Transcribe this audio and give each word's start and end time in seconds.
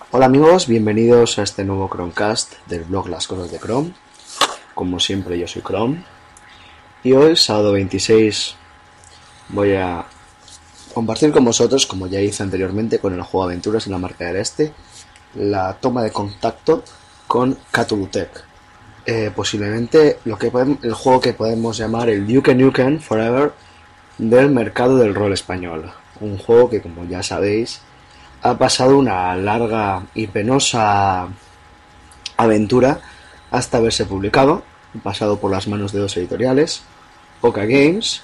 Hola 0.00 0.24
amigos, 0.24 0.68
bienvenidos 0.68 1.38
a 1.38 1.42
este 1.42 1.64
nuevo 1.64 1.90
Chromecast 1.90 2.54
del 2.66 2.84
blog 2.84 3.08
Las 3.08 3.26
Cosas 3.26 3.50
de 3.50 3.58
Chrome. 3.58 3.92
Como 4.72 5.00
siempre 5.00 5.38
yo 5.38 5.46
soy 5.46 5.60
Chrome. 5.60 6.02
Y 7.02 7.12
hoy, 7.12 7.36
sábado 7.36 7.72
26, 7.72 8.54
voy 9.50 9.74
a 9.74 10.06
compartir 10.94 11.30
con 11.30 11.44
vosotros, 11.44 11.84
como 11.84 12.06
ya 12.06 12.20
hice 12.20 12.42
anteriormente 12.42 13.00
con 13.00 13.12
el 13.12 13.20
juego 13.20 13.44
Aventuras 13.44 13.86
en 13.86 13.92
la 13.92 13.98
marca 13.98 14.24
del 14.24 14.36
Este, 14.36 14.72
la 15.34 15.74
toma 15.74 16.02
de 16.02 16.12
contacto 16.12 16.84
con 17.26 17.58
Cthulhu 17.70 18.08
eh, 19.04 19.30
posiblemente 19.34 20.20
lo 20.24 20.38
que 20.38 20.50
el 20.82 20.94
juego 20.94 21.20
que 21.20 21.34
podemos 21.34 21.76
llamar 21.76 22.08
el 22.08 22.26
Duke 22.26 22.54
Nukem 22.54 23.00
Forever 23.00 23.52
del 24.16 24.50
mercado 24.50 24.96
del 24.96 25.14
rol 25.14 25.34
español. 25.34 25.92
Un 26.20 26.38
juego 26.38 26.70
que, 26.70 26.80
como 26.80 27.04
ya 27.04 27.22
sabéis, 27.22 27.82
ha 28.42 28.58
pasado 28.58 28.98
una 28.98 29.34
larga 29.36 30.06
y 30.14 30.26
penosa 30.26 31.28
aventura 32.36 33.00
hasta 33.50 33.78
haberse 33.78 34.04
publicado, 34.04 34.62
pasado 35.02 35.38
por 35.38 35.50
las 35.50 35.68
manos 35.68 35.92
de 35.92 36.00
dos 36.00 36.16
editoriales, 36.16 36.82
Oka 37.40 37.64
Games, 37.64 38.22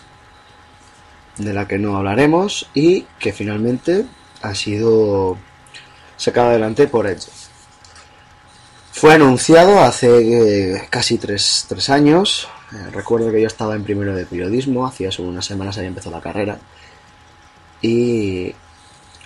de 1.38 1.52
la 1.52 1.66
que 1.66 1.78
no 1.78 1.96
hablaremos, 1.96 2.68
y 2.74 3.06
que 3.18 3.32
finalmente 3.32 4.06
ha 4.42 4.54
sido 4.54 5.36
sacado 6.16 6.50
adelante 6.50 6.86
por 6.86 7.06
Edge. 7.06 7.28
Fue 8.92 9.12
anunciado 9.12 9.80
hace 9.80 10.74
eh, 10.76 10.86
casi 10.88 11.18
tres, 11.18 11.66
años. 11.90 12.48
Eh, 12.72 12.90
recuerdo 12.92 13.32
que 13.32 13.40
yo 13.40 13.48
estaba 13.48 13.74
en 13.74 13.82
primero 13.82 14.14
de 14.14 14.24
periodismo, 14.24 14.86
hacía 14.86 15.10
unas 15.18 15.44
semanas 15.44 15.76
había 15.76 15.88
empezado 15.88 16.14
la 16.14 16.22
carrera. 16.22 16.58
Y 17.82 18.54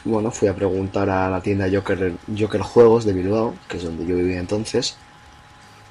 bueno, 0.05 0.31
fui 0.31 0.49
a 0.49 0.55
preguntar 0.55 1.11
a 1.11 1.29
la 1.29 1.41
tienda 1.41 1.69
Joker, 1.73 2.15
Joker 2.39 2.61
Juegos 2.61 3.05
de 3.05 3.13
Bilbao, 3.13 3.55
que 3.69 3.79
es 3.79 3.85
donde 3.85 4.07
yo 4.07 4.17
vivía 4.17 4.39
entonces, 4.39 4.97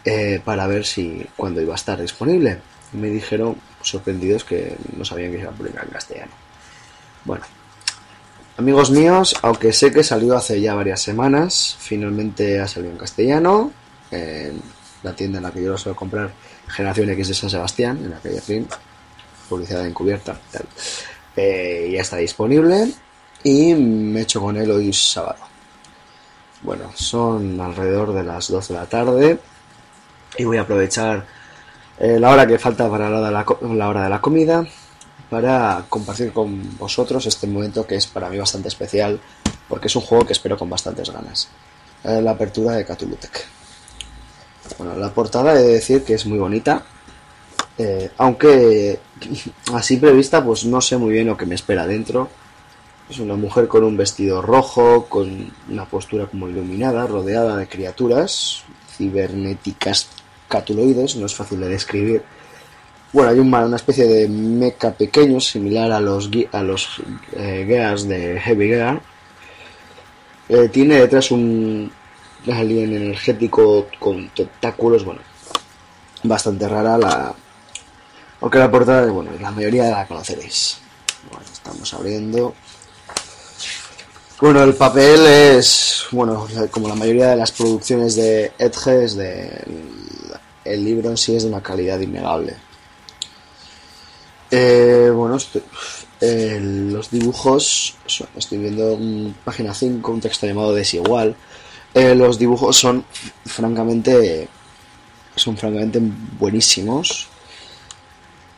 eh, 0.06 0.42
para 0.44 0.68
ver 0.68 0.86
si 0.86 1.26
cuándo 1.36 1.62
iba 1.62 1.74
a 1.74 1.76
estar 1.76 2.00
disponible. 2.00 2.60
Me 2.94 3.10
dijeron, 3.10 3.58
sorprendidos, 3.82 4.44
que 4.44 4.76
no 4.96 5.04
sabían 5.04 5.32
que 5.32 5.40
iba 5.40 5.50
a 5.50 5.54
publicar 5.54 5.84
en 5.84 5.92
castellano. 5.92 6.32
Bueno, 7.26 7.44
amigos 8.58 8.92
míos, 8.92 9.36
aunque 9.42 9.74
sé 9.74 9.92
que 9.92 10.04
salió 10.04 10.38
hace 10.38 10.62
ya 10.62 10.74
varias 10.74 11.02
semanas, 11.02 11.76
finalmente 11.80 12.60
ha 12.62 12.68
salido 12.68 12.94
en 12.94 12.98
castellano, 12.98 13.72
la 15.04 15.14
tienda 15.14 15.40
en 15.40 15.44
la 15.44 15.52
que 15.52 15.62
yo 15.62 15.72
lo 15.72 15.78
suelo 15.78 15.96
comprar, 15.96 16.32
Generación 16.68 17.10
X 17.10 17.28
de 17.28 17.34
San 17.34 17.50
Sebastián, 17.50 18.00
en 18.04 18.12
la 18.12 18.20
calle 18.20 18.40
Flynn, 18.40 18.68
publicidad 19.50 19.86
encubierta, 19.86 20.40
tal. 20.52 20.66
Eh, 21.36 21.92
ya 21.94 22.02
está 22.02 22.18
disponible 22.18 22.92
y 23.48 23.74
me 23.74 24.22
echo 24.24 24.42
con 24.42 24.58
él 24.58 24.70
hoy 24.70 24.92
sábado. 24.92 25.40
Bueno, 26.64 26.92
son 26.96 27.62
alrededor 27.62 28.14
de 28.14 28.24
las 28.24 28.50
12 28.50 28.74
de 28.74 28.80
la 28.80 28.86
tarde 28.88 29.40
y 30.38 30.44
voy 30.44 30.58
a 30.58 30.64
aprovechar 30.64 31.26
eh, 31.98 32.20
la 32.20 32.30
hora 32.32 32.46
que 32.46 32.60
falta 32.60 32.90
para 32.90 33.10
la, 33.10 33.88
hora 33.88 34.04
de 34.04 34.10
la 34.10 34.20
comida 34.20 34.68
para 35.30 35.86
compartir 35.88 36.34
con 36.34 36.78
vosotros 36.78 37.26
este 37.26 37.48
momento 37.48 37.88
que 37.88 37.96
es 37.96 38.06
para 38.08 38.30
mí 38.30 38.38
bastante 38.38 38.68
especial 38.68 39.18
porque 39.70 39.88
es 39.88 39.96
un 39.96 40.02
juego 40.02 40.26
que 40.26 40.34
espero 40.34 40.58
con 40.58 40.70
bastantes 40.70 41.10
ganas. 41.10 41.48
Eh, 42.04 42.22
la 42.22 42.32
apertura 42.32 42.74
de 42.74 42.86
Catulutec. 42.86 43.46
Bueno, 44.78 44.94
la 44.98 45.14
portada 45.14 45.54
he 45.54 45.64
de 45.64 45.74
decir 45.76 46.04
que 46.04 46.16
es 46.16 46.26
muy 46.26 46.38
bonita, 46.38 46.84
eh, 47.78 48.12
aunque 48.18 49.00
así 49.74 49.96
prevista 49.96 50.44
pues 50.44 50.66
no 50.66 50.82
sé 50.82 50.98
muy 50.98 51.14
bien 51.14 51.28
lo 51.28 51.38
que 51.38 51.46
me 51.46 51.56
espera 51.56 51.88
dentro 51.88 52.30
es 53.10 53.20
una 53.20 53.36
mujer 53.36 53.68
con 53.68 53.84
un 53.84 53.96
vestido 53.96 54.42
rojo, 54.42 55.06
con 55.08 55.52
una 55.70 55.86
postura 55.86 56.26
como 56.26 56.50
iluminada, 56.50 57.08
rodeada 57.08 57.56
de 57.56 57.68
criaturas 57.68 58.64
cibernéticas 58.98 60.10
catuloides, 60.48 61.16
no 61.16 61.26
es 61.26 61.36
fácil 61.36 61.60
de 61.60 61.70
describir. 61.70 62.24
Bueno, 63.14 63.30
hay 63.30 63.40
una 63.40 63.76
especie 63.76 64.06
de 64.06 64.28
mecha 64.28 64.92
pequeño, 64.92 65.40
similar 65.40 65.92
a 65.92 66.00
los, 66.02 66.30
a 66.52 66.62
los 66.62 67.02
eh, 67.34 67.64
Gears 67.68 68.08
de 68.08 68.40
Heavy 68.40 68.68
Gear. 68.68 69.02
Eh, 70.50 70.70
tiene 70.70 70.96
detrás 70.96 71.32
un 71.32 71.92
alien 72.52 72.94
energético 72.94 73.88
con 74.00 74.30
tentáculos, 74.30 75.06
bueno, 75.06 75.22
bastante 76.24 76.68
rara 76.68 76.98
la... 76.98 77.34
Aunque 78.40 78.60
la 78.60 78.70
portada, 78.70 79.10
bueno, 79.12 79.32
la 79.40 79.52
mayoría 79.52 79.90
la 79.90 80.06
conoceréis. 80.06 80.80
Bueno, 81.32 81.46
estamos 81.52 81.92
abriendo. 81.94 82.54
Bueno, 84.40 84.64
el 84.64 84.76
papel 84.76 85.26
es, 85.26 86.06
bueno, 86.12 86.48
como 86.70 86.88
la 86.88 86.94
mayoría 86.94 87.30
de 87.32 87.38
las 87.38 87.52
producciones 87.52 88.16
de 88.16 88.52
Edge, 88.60 89.16
de, 89.16 89.64
el 90.64 90.86
libro 90.86 91.10
en 91.10 91.18
sí 91.18 91.36
es 91.36 91.42
de 91.42 91.50
una 91.50 91.64
calidad 91.64 92.00
innegable. 92.00 92.56
Eh, 94.52 95.10
bueno, 95.12 95.40
los 96.22 97.10
dibujos, 97.10 97.96
estoy 98.36 98.60
viendo 98.60 98.92
en 98.92 99.36
página 99.44 99.74
5, 99.74 100.12
un 100.12 100.22
texto 100.22 100.46
llamado 100.46 100.72
Desigual. 100.72 101.36
Eh, 101.96 102.14
los 102.14 102.38
dibujos 102.38 102.78
son 102.78 103.06
francamente, 103.44 104.48
son 105.36 105.58
francamente 105.58 106.00
buenísimos. 106.38 107.28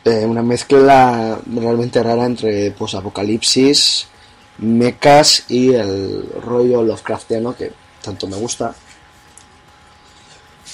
Eh, 0.04 0.26
una 0.26 0.42
mezcla 0.42 1.40
realmente 1.46 2.02
rara 2.02 2.26
entre 2.26 2.70
posapocalipsis 2.72 4.08
mechas 4.60 5.44
y 5.48 5.74
el 5.74 6.28
rollo 6.42 6.82
Lovecraftiano 6.82 7.56
que 7.56 7.72
tanto 8.02 8.26
me 8.26 8.36
gusta. 8.36 8.74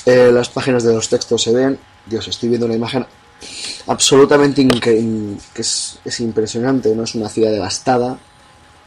Eh, 0.04 0.30
las 0.32 0.48
páginas 0.48 0.84
de 0.84 0.94
los 0.94 1.08
textos 1.08 1.42
se 1.42 1.52
ven. 1.52 1.78
Dios, 2.04 2.28
estoy 2.28 2.48
viendo 2.48 2.66
una 2.66 2.76
imagen 2.76 3.06
absolutamente 3.86 4.66
que 4.80 5.36
es, 5.54 5.98
es, 6.04 6.20
impresionante. 6.20 6.94
No 6.94 7.04
es 7.04 7.14
una 7.14 7.28
ciudad 7.28 7.50
devastada 7.50 8.18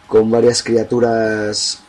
con 0.07 0.29
varias 0.31 0.63
criaturas. 0.63 1.79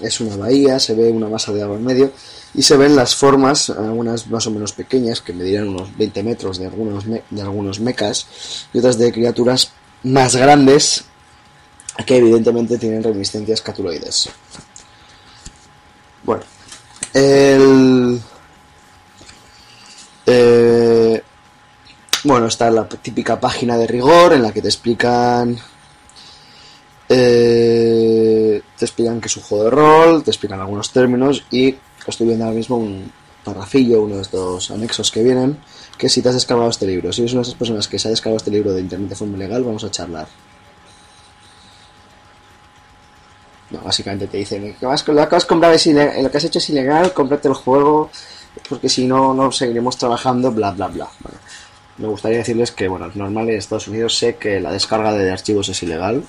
Es 0.00 0.20
una 0.20 0.36
bahía, 0.36 0.78
se 0.78 0.94
ve 0.94 1.10
una 1.10 1.28
masa 1.28 1.52
de 1.52 1.62
agua 1.62 1.76
en 1.76 1.84
medio 1.84 2.12
y 2.54 2.62
se 2.62 2.76
ven 2.76 2.96
las 2.96 3.14
formas, 3.14 3.70
algunas 3.70 4.26
más 4.28 4.46
o 4.46 4.50
menos 4.50 4.72
pequeñas, 4.72 5.20
que 5.20 5.32
medirán 5.32 5.68
unos 5.68 5.96
20 5.96 6.22
metros 6.22 6.58
de 6.58 6.66
algunos, 6.66 7.04
de 7.06 7.42
algunos 7.42 7.80
mechas 7.80 8.26
y 8.72 8.78
otras 8.78 8.98
de 8.98 9.12
criaturas 9.12 9.72
más 10.02 10.34
grandes 10.36 11.04
que 12.04 12.16
evidentemente 12.16 12.78
tienen 12.78 13.02
reminiscencias 13.02 13.62
catuloides. 13.62 14.30
Bueno, 16.24 16.42
el... 17.14 18.20
Eh, 20.26 21.22
bueno, 22.24 22.46
está 22.46 22.70
la 22.70 22.88
típica 22.88 23.40
página 23.40 23.76
de 23.76 23.86
rigor 23.86 24.32
en 24.32 24.42
la 24.42 24.52
que 24.52 24.62
te 24.62 24.68
explican... 24.68 25.58
Eh, 27.08 28.62
te 28.78 28.84
explican 28.84 29.20
que 29.20 29.26
es 29.26 29.36
un 29.36 29.42
juego 29.42 29.64
de 29.64 29.70
rol, 29.70 30.22
te 30.22 30.30
explican 30.30 30.60
algunos 30.60 30.92
términos 30.92 31.44
y 31.50 31.74
estoy 32.06 32.28
viendo 32.28 32.44
ahora 32.44 32.56
mismo 32.56 32.76
un 32.76 33.10
parrafillo, 33.44 34.02
uno 34.02 34.16
de 34.16 34.22
estos 34.22 34.70
anexos 34.70 35.10
que 35.10 35.22
vienen, 35.22 35.58
que 35.98 36.08
si 36.08 36.22
te 36.22 36.28
has 36.28 36.34
descargado 36.34 36.70
este 36.70 36.86
libro, 36.86 37.12
si 37.12 37.22
eres 37.22 37.32
una 37.32 37.40
de 37.40 37.48
esas 37.48 37.58
personas 37.58 37.88
que 37.88 37.98
se 37.98 38.08
ha 38.08 38.10
descargado 38.10 38.36
este 38.36 38.50
libro 38.50 38.72
de 38.72 38.80
internet 38.80 39.08
de 39.08 39.16
forma 39.16 39.36
legal, 39.36 39.64
vamos 39.64 39.82
a 39.82 39.90
charlar. 39.90 40.28
No, 43.70 43.80
básicamente 43.80 44.26
te 44.26 44.38
dicen 44.38 44.74
que 44.78 44.86
vas, 44.86 45.06
lo 45.06 45.28
que 45.28 45.36
has 45.36 45.46
comprado 45.46 45.74
es 45.74 45.86
lo 45.86 46.30
que 46.30 46.36
has 46.36 46.44
hecho 46.44 46.58
es 46.58 46.70
ilegal, 46.70 47.12
cómprate 47.12 47.48
el 47.48 47.54
juego, 47.54 48.10
porque 48.68 48.88
si 48.88 49.06
no, 49.06 49.32
no 49.32 49.52
seguiremos 49.52 49.96
trabajando, 49.96 50.50
bla, 50.50 50.72
bla, 50.72 50.88
bla. 50.88 51.08
me 51.98 52.08
gustaría 52.08 52.38
decirles 52.38 52.72
que, 52.72 52.88
bueno, 52.88 53.10
normal 53.14 53.48
en 53.48 53.56
Estados 53.56 53.86
Unidos 53.86 54.16
sé 54.16 54.36
que 54.36 54.60
la 54.60 54.72
descarga 54.72 55.12
de 55.12 55.30
archivos 55.30 55.68
es 55.68 55.82
ilegal, 55.84 56.24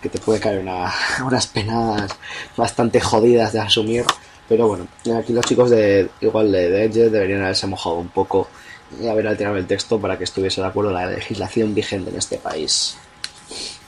que 0.00 0.08
te 0.08 0.18
puede 0.18 0.40
caer 0.40 0.60
una, 0.60 0.92
unas 1.26 1.46
penas 1.46 2.10
bastante 2.56 3.00
jodidas 3.00 3.52
de 3.52 3.60
asumir, 3.60 4.04
pero 4.48 4.66
bueno, 4.68 4.88
aquí 5.18 5.32
los 5.32 5.44
chicos 5.44 5.70
de 5.70 6.10
igual 6.20 6.50
de, 6.52 6.84
Edge 6.84 7.10
deberían 7.10 7.42
haberse 7.42 7.66
mojado 7.66 7.96
un 7.96 8.08
poco 8.08 8.48
y 9.00 9.08
haber 9.08 9.26
alterado 9.26 9.56
el 9.56 9.66
texto 9.66 10.00
para 10.00 10.18
que 10.18 10.24
estuviese 10.24 10.60
de 10.60 10.66
acuerdo 10.66 10.90
la 10.90 11.06
legislación 11.06 11.74
vigente 11.74 12.10
en 12.10 12.16
este 12.16 12.38
país. 12.38 12.96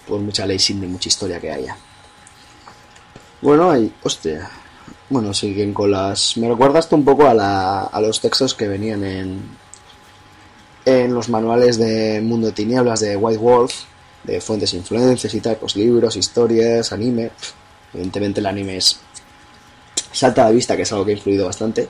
Por 0.07 0.21
mucha 0.21 0.47
ley 0.47 0.59
sin 0.59 0.81
ni 0.81 0.87
mucha 0.87 1.09
historia 1.09 1.41
que 1.41 1.51
haya. 1.51 1.77
Bueno, 3.45 3.71
ahí, 3.71 3.93
hostia. 4.03 4.49
Bueno, 5.11 5.35
siguen 5.35 5.75
con 5.75 5.91
las... 5.91 6.39
Me 6.39 6.49
recuerda 6.49 6.79
esto 6.79 6.97
un 6.97 7.05
poco 7.05 7.27
a, 7.27 7.35
la, 7.35 7.83
a 7.83 8.01
los 8.01 8.19
textos 8.19 8.55
que 8.55 8.67
venían 8.67 9.05
en, 9.05 9.43
en 10.87 11.13
los 11.13 11.29
manuales 11.29 11.77
de 11.77 12.23
Mundo 12.23 12.47
de 12.47 12.55
Tinieblas 12.55 13.01
de 13.01 13.19
White 13.19 13.39
Wolf, 13.39 13.75
de 14.23 14.41
fuentes 14.41 14.73
e 14.73 14.79
influencias 14.79 15.35
y 15.35 15.41
tal, 15.41 15.57
pues 15.57 15.77
libros, 15.77 16.17
historias, 16.17 16.91
anime. 16.91 17.33
Evidentemente 17.93 18.41
el 18.41 18.47
anime 18.47 18.79
es 18.79 18.99
salta 20.11 20.41
a 20.41 20.47
la 20.47 20.53
vista, 20.53 20.75
que 20.75 20.85
es 20.85 20.93
algo 20.93 21.05
que 21.05 21.11
ha 21.13 21.17
influido 21.17 21.45
bastante, 21.45 21.87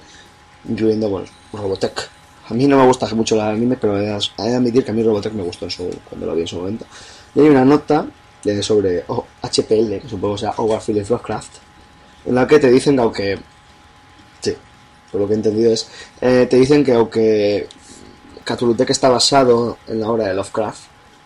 incluyendo, 0.69 1.09
bueno, 1.09 1.29
Robotech. 1.53 2.11
A 2.49 2.55
mí 2.55 2.67
no 2.67 2.79
me 2.79 2.87
gusta 2.87 3.07
mucho 3.15 3.37
el 3.37 3.43
anime, 3.43 3.77
pero 3.77 3.97
he 3.97 4.07
de 4.07 4.57
admitir 4.57 4.85
que 4.85 4.91
a 4.91 4.95
mí 4.95 5.05
Robotech 5.05 5.33
me 5.33 5.45
gustó 5.45 5.67
en 5.67 5.71
su, 5.71 5.89
cuando 6.09 6.27
lo 6.27 6.35
vi 6.35 6.41
en 6.41 6.49
su 6.49 6.57
momento. 6.57 6.85
Y 7.33 7.43
hay 7.43 7.49
una 7.49 7.65
nota 7.65 8.09
sobre 8.63 9.05
HPL, 9.05 10.01
que 10.01 10.09
supongo 10.09 10.39
sea 10.39 10.53
Howard 10.57 10.83
Phillips 10.83 11.11
Lovecraft, 11.11 11.53
en 12.27 12.35
la 12.35 12.47
que 12.47 12.59
te 12.59 12.71
dicen 12.71 12.97
que 12.97 13.03
aunque... 13.03 13.39
Sí, 14.41 14.55
por 15.11 15.21
lo 15.23 15.27
que 15.27 15.33
he 15.35 15.37
entendido 15.37 15.73
es... 15.73 15.89
eh, 16.21 16.47
te 16.49 16.57
dicen 16.57 16.85
que 16.85 16.93
aunque 16.93 17.69
Cthulhu 18.45 18.77
está 18.87 19.09
basado 19.09 19.79
en 19.87 20.01
la 20.01 20.11
obra 20.11 20.29
de 20.29 20.35
Lovecraft, 20.35 20.83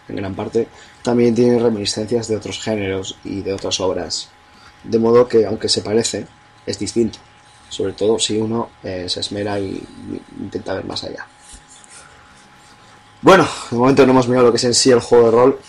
en 0.09 0.17
gran 0.17 0.35
parte, 0.35 0.69
también 1.03 1.35
tiene 1.35 1.59
reminiscencias 1.59 2.29
de 2.29 2.37
otros 2.37 2.61
géneros 2.61 3.17
y 3.25 3.43
de 3.43 3.53
otras 3.53 3.81
obras. 3.81 4.29
De 4.85 4.99
modo 4.99 5.26
que, 5.26 5.44
aunque 5.44 5.69
se 5.69 5.82
parece, 5.82 6.26
es 6.64 6.79
distinto. 6.79 7.19
Sobre 7.69 7.93
todo 7.93 8.19
si 8.19 8.38
uno 8.38 8.71
eh, 8.82 9.06
se 9.09 9.21
esmera 9.21 9.59
y 9.59 9.82
intenta 10.38 10.75
ver 10.75 10.85
más 10.85 11.05
allá. 11.05 11.26
Bueno, 13.21 13.47
de 13.71 13.76
momento 13.76 14.06
no 14.06 14.12
hemos 14.12 14.29
mirado 14.29 14.47
lo 14.47 14.53
que 14.53 14.59
es 14.59 14.64
en 14.64 14.75
sí 14.75 14.91
el 14.91 15.00
juego 15.00 15.26
de 15.26 15.31
rol. 15.32 15.61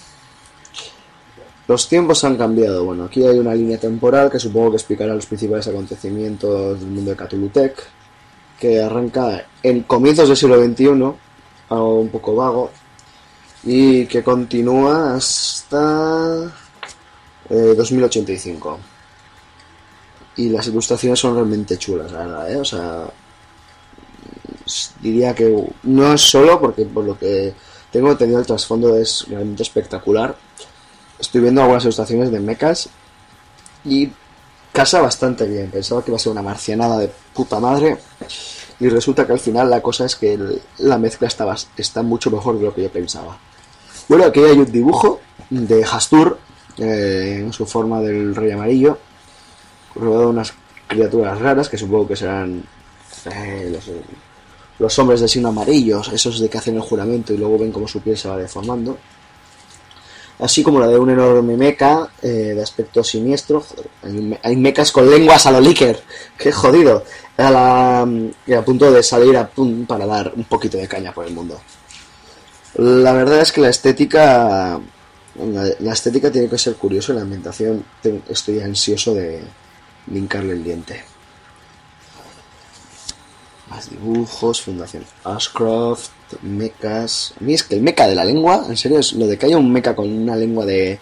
Los 1.70 1.88
tiempos 1.88 2.24
han 2.24 2.36
cambiado. 2.36 2.84
Bueno, 2.84 3.04
aquí 3.04 3.24
hay 3.24 3.38
una 3.38 3.54
línea 3.54 3.78
temporal 3.78 4.32
que 4.32 4.40
supongo 4.40 4.72
que 4.72 4.78
explicará 4.78 5.14
los 5.14 5.28
principales 5.28 5.68
acontecimientos 5.68 6.80
del 6.80 6.90
mundo 6.90 7.12
de 7.12 7.16
Cthulhu 7.16 7.50
Tech, 7.50 7.76
que 8.60 8.82
arranca 8.82 9.46
en 9.62 9.84
comienzos 9.84 10.28
del 10.28 10.36
siglo 10.36 10.60
XXI, 10.60 11.14
algo 11.70 12.00
un 12.00 12.10
poco 12.10 12.36
vago, 12.36 12.72
y 13.66 14.08
que 14.08 14.24
continúa 14.24 15.14
hasta 15.14 16.52
eh, 17.52 17.76
2085. 17.78 18.80
Y 20.38 20.50
las 20.50 20.66
ilustraciones 20.70 21.20
son 21.20 21.36
realmente 21.36 21.78
chulas, 21.78 22.12
la 22.12 22.26
verdad, 22.26 22.52
¿eh? 22.52 22.58
O 22.58 22.66
sea, 22.66 23.06
diría 25.02 25.36
que 25.36 25.72
no 25.84 26.14
es 26.16 26.22
solo 26.22 26.60
porque 26.60 26.86
por 26.86 27.06
lo 27.06 27.16
que 27.16 27.54
tengo 27.92 28.10
entendido 28.10 28.40
el 28.40 28.48
trasfondo 28.48 28.98
es 28.98 29.28
realmente 29.30 29.62
espectacular. 29.62 30.36
Estoy 31.20 31.42
viendo 31.42 31.62
algunas 31.62 31.84
ilustraciones 31.84 32.32
de 32.32 32.40
mechas 32.40 32.90
y 33.86 34.10
casa 34.72 35.02
bastante 35.02 35.46
bien. 35.46 35.70
Pensaba 35.70 36.04
que 36.04 36.12
iba 36.12 36.16
a 36.16 36.20
ser 36.20 36.32
una 36.32 36.42
marcianada 36.42 36.98
de 36.98 37.12
puta 37.34 37.60
madre 37.60 37.98
y 38.80 38.88
resulta 38.90 39.26
que 39.26 39.34
al 39.34 39.40
final 39.40 39.70
la 39.70 39.82
cosa 39.82 40.06
es 40.06 40.16
que 40.16 40.40
la 40.78 40.98
mezcla 40.98 41.28
está, 41.28 41.54
está 41.76 42.02
mucho 42.02 42.32
mejor 42.32 42.58
de 42.58 42.66
lo 42.66 42.74
que 42.74 42.84
yo 42.84 42.90
pensaba. 42.90 43.38
Bueno, 44.08 44.26
aquí 44.26 44.40
hay 44.40 44.58
un 44.58 44.72
dibujo 44.72 45.20
de 45.50 45.84
Hastur 45.84 46.40
eh, 46.78 47.40
en 47.42 47.54
su 47.54 47.66
forma 47.66 48.00
del 48.02 48.36
rey 48.36 48.52
amarillo, 48.52 48.98
rodeado 49.96 50.22
de 50.22 50.28
unas 50.28 50.54
criaturas 50.88 51.40
raras 51.40 51.70
que 51.70 51.78
supongo 51.78 52.08
que 52.08 52.16
serán 52.16 52.64
eh, 53.26 53.70
los, 53.72 53.92
los 54.80 55.00
hombres 55.00 55.20
de 55.20 55.28
signo 55.28 55.50
amarillos, 55.50 56.08
esos 56.08 56.40
de 56.40 56.50
que 56.50 56.58
hacen 56.58 56.76
el 56.76 56.82
juramento 56.82 57.34
y 57.34 57.38
luego 57.38 57.60
ven 57.60 57.72
cómo 57.72 57.88
su 57.88 58.00
piel 58.02 58.18
se 58.18 58.30
va 58.30 58.38
deformando. 58.38 58.98
Así 60.40 60.64
como 60.64 60.80
la 60.80 60.88
de 60.88 60.98
un 60.98 61.10
enorme 61.10 61.58
mecha 61.58 62.08
eh, 62.22 62.54
de 62.56 62.62
aspecto 62.64 63.04
siniestro. 63.04 63.62
Joder, 63.62 63.88
hay, 64.04 64.12
me- 64.14 64.40
hay 64.42 64.56
mechas 64.56 64.92
con 64.92 65.10
lenguas 65.10 65.46
a 65.46 65.52
lo 65.52 65.60
Licker. 65.60 66.02
¡Qué 66.38 66.52
jodido! 66.52 67.04
A, 67.38 67.52
la, 67.52 68.08
y 68.48 68.54
a 68.54 68.64
punto 68.64 68.90
de 68.92 69.04
salir 69.04 69.36
a 69.38 69.50
pun- 69.54 69.86
para 69.86 70.06
dar 70.06 70.32
un 70.36 70.46
poquito 70.46 70.78
de 70.78 70.88
caña 70.88 71.14
por 71.14 71.26
el 71.26 71.34
mundo. 71.34 71.60
La 72.76 73.12
verdad 73.14 73.42
es 73.42 73.52
que 73.52 73.62
la 73.62 73.70
estética. 73.70 74.80
La, 75.36 75.64
la 75.80 75.94
estética 75.94 76.32
tiene 76.32 76.50
que 76.50 76.58
ser 76.58 76.76
curiosa 76.76 77.12
y 77.14 77.16
la 77.16 77.22
ambientación 77.22 77.84
estoy 78.28 78.60
ansioso 78.62 79.14
de, 79.14 79.42
de 80.06 80.20
hincarle 80.20 80.54
el 80.54 80.64
diente. 80.64 81.02
Más 83.70 83.90
dibujos, 83.90 84.62
Fundación 84.62 85.06
Ashcroft, 85.24 86.10
mechas. 86.42 87.34
A 87.40 87.44
mí 87.44 87.54
es 87.54 87.64
que 87.64 87.76
el 87.76 87.82
mecha 87.82 88.08
de 88.08 88.16
la 88.16 88.26
lengua, 88.26 88.66
en 88.68 88.76
serio, 88.76 89.00
es 89.00 89.14
lo 89.14 89.28
de 89.28 89.38
que 89.38 89.46
haya 89.46 89.58
un 89.58 89.72
mecha 89.72 89.96
con 89.96 90.12
una 90.12 90.36
lengua 90.36 90.66
de. 90.66 91.00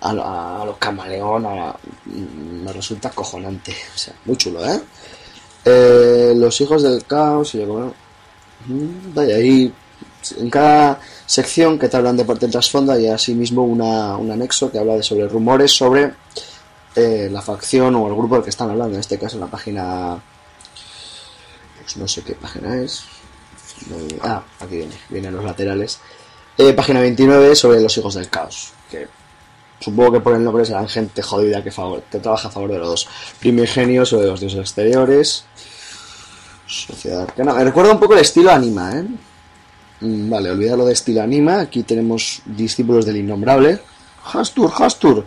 a 0.00 0.12
lo, 0.12 0.24
a 0.26 0.64
lo 0.66 0.76
camaleón, 0.78 1.46
a- 1.46 1.76
me 2.06 2.72
resulta 2.72 3.10
cojonante. 3.10 3.72
O 3.94 3.98
sea, 3.98 4.14
muy 4.24 4.36
chulo, 4.36 4.64
¿eh? 4.66 4.80
Eh, 5.64 6.32
los 6.36 6.60
hijos 6.60 6.82
del 6.82 7.04
caos 7.04 7.54
y 7.54 7.60
yo 7.60 7.68
como, 7.68 7.94
mm, 8.66 9.14
Vaya, 9.14 9.36
ahí 9.36 9.72
en 10.38 10.50
cada 10.50 10.98
sección 11.26 11.78
que 11.78 11.88
te 11.88 11.96
hablan 11.96 12.16
de 12.16 12.24
parte 12.24 12.46
del 12.46 12.50
trasfondo 12.52 12.92
hay 12.92 13.06
asimismo 13.06 13.62
una, 13.62 14.16
un 14.16 14.30
anexo 14.32 14.70
que 14.72 14.78
habla 14.80 14.94
de 14.96 15.02
sobre 15.04 15.28
rumores 15.28 15.70
sobre 15.72 16.12
eh, 16.96 17.28
la 17.30 17.40
facción 17.42 17.94
o 17.94 18.08
el 18.08 18.14
grupo 18.14 18.34
del 18.34 18.44
que 18.44 18.50
están 18.50 18.70
hablando. 18.70 18.94
En 18.94 19.00
este 19.00 19.18
caso, 19.18 19.36
en 19.36 19.42
la 19.42 19.46
página. 19.46 20.20
Pues 21.82 21.96
no 21.96 22.06
sé 22.06 22.22
qué 22.22 22.34
página 22.34 22.80
es. 22.80 23.04
Ah, 24.22 24.42
aquí 24.60 24.76
viene, 24.76 24.94
vienen 25.08 25.34
los 25.34 25.44
laterales. 25.44 25.98
Eh, 26.56 26.72
página 26.74 27.00
29 27.00 27.56
sobre 27.56 27.80
los 27.80 27.96
hijos 27.96 28.14
del 28.14 28.28
caos. 28.28 28.72
Que 28.90 29.08
supongo 29.80 30.12
que 30.12 30.20
por 30.20 30.36
el 30.36 30.44
nombre 30.44 30.64
serán 30.64 30.88
gente 30.88 31.22
jodida 31.22 31.62
que, 31.62 31.70
trabaja 32.20 32.48
a 32.48 32.50
favor 32.50 32.70
de 32.70 32.78
los 32.78 33.08
primigenios 33.40 34.12
o 34.12 34.20
de 34.20 34.28
los 34.28 34.40
dioses 34.40 34.60
exteriores. 34.60 35.44
Sociedad 36.66 37.22
arcana. 37.22 37.54
Me 37.54 37.64
recuerda 37.64 37.92
un 37.92 38.00
poco 38.00 38.14
el 38.14 38.20
estilo 38.20 38.50
anima, 38.50 38.98
¿eh? 38.98 39.04
Mm, 40.00 40.30
Vale, 40.30 40.50
olvidarlo 40.50 40.86
de 40.86 40.92
estilo 40.92 41.22
anima. 41.22 41.60
Aquí 41.60 41.82
tenemos 41.82 42.42
discípulos 42.44 43.06
del 43.06 43.16
innombrable. 43.16 43.80
Hastur, 44.32 44.70
Hastur. 44.78 45.24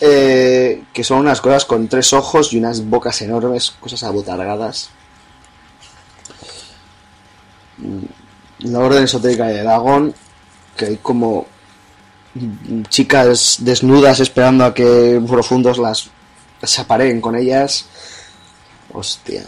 Eh, 0.00 0.84
que 0.92 1.02
son 1.02 1.20
unas 1.20 1.40
cosas 1.40 1.64
con 1.64 1.88
tres 1.88 2.12
ojos 2.12 2.52
y 2.52 2.58
unas 2.58 2.84
bocas 2.84 3.20
enormes, 3.22 3.70
cosas 3.80 4.02
abotargadas. 4.02 4.90
La 8.60 8.78
orden 8.78 9.04
esotérica 9.04 9.46
de 9.46 9.62
Dagon, 9.62 10.14
que 10.76 10.86
hay 10.86 10.96
como 10.96 11.46
chicas 12.88 13.58
desnudas 13.60 14.20
esperando 14.20 14.64
a 14.64 14.74
que 14.74 15.20
profundos 15.26 15.78
las 15.78 16.10
se 16.62 16.84
con 17.20 17.36
ellas. 17.36 17.86
Hostia. 18.92 19.42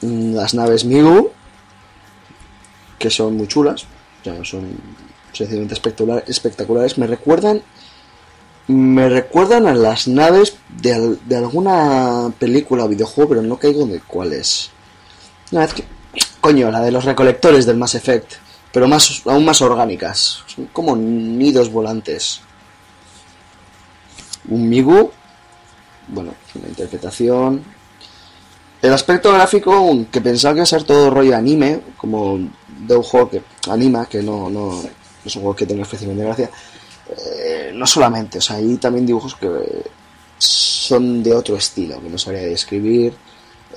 Las 0.00 0.54
naves 0.54 0.84
Migu, 0.84 1.30
que 2.98 3.10
son 3.10 3.36
muy 3.36 3.46
chulas, 3.48 3.84
o 4.20 4.24
sea, 4.24 4.44
son 4.44 4.78
sencillamente 5.32 5.74
espectacular- 5.74 6.24
espectaculares, 6.26 6.98
me 6.98 7.06
recuerdan 7.06 7.62
me 8.66 9.10
recuerdan 9.10 9.66
a 9.66 9.74
las 9.74 10.08
naves 10.08 10.56
de, 10.70 11.18
de 11.26 11.36
alguna 11.36 12.32
película 12.38 12.84
o 12.84 12.88
videojuego, 12.88 13.28
pero 13.28 13.42
no 13.42 13.58
caigo 13.58 13.86
de 13.86 14.00
cuál 14.00 14.32
es. 14.32 14.70
No, 15.50 15.62
es 15.62 15.74
que, 15.74 15.84
coño, 16.44 16.70
la 16.70 16.82
de 16.82 16.90
los 16.90 17.06
recolectores 17.06 17.64
del 17.64 17.78
Mass 17.78 17.94
Effect, 17.94 18.34
pero 18.70 18.86
más, 18.86 19.22
aún 19.24 19.46
más 19.46 19.62
orgánicas. 19.62 20.42
Son 20.44 20.66
como 20.74 20.94
nidos 20.94 21.72
volantes. 21.72 22.42
Un 24.50 24.68
Migu, 24.68 25.10
bueno, 26.08 26.34
una 26.54 26.68
interpretación. 26.68 27.64
El 28.82 28.92
aspecto 28.92 29.32
gráfico, 29.32 30.04
que 30.12 30.20
pensaba 30.20 30.52
que 30.52 30.58
iba 30.58 30.64
a 30.64 30.66
ser 30.66 30.84
todo 30.84 31.08
rollo 31.08 31.34
anime, 31.34 31.80
como 31.96 32.38
de 32.86 32.94
un 32.94 33.02
juego 33.02 33.30
que 33.30 33.42
anima, 33.70 34.04
que 34.04 34.22
no, 34.22 34.50
no, 34.50 34.82
es 35.24 35.34
un 35.36 35.40
juego 35.40 35.56
que 35.56 35.64
tenga 35.64 35.86
de 35.86 36.24
gracia. 36.26 36.50
Eh, 37.08 37.72
no 37.74 37.86
solamente, 37.86 38.36
o 38.36 38.42
sea, 38.42 38.56
hay 38.56 38.76
también 38.76 39.06
dibujos 39.06 39.34
que 39.34 39.48
son 40.36 41.22
de 41.22 41.32
otro 41.32 41.56
estilo, 41.56 42.02
que 42.02 42.10
no 42.10 42.18
sabría 42.18 42.42
describir, 42.42 43.14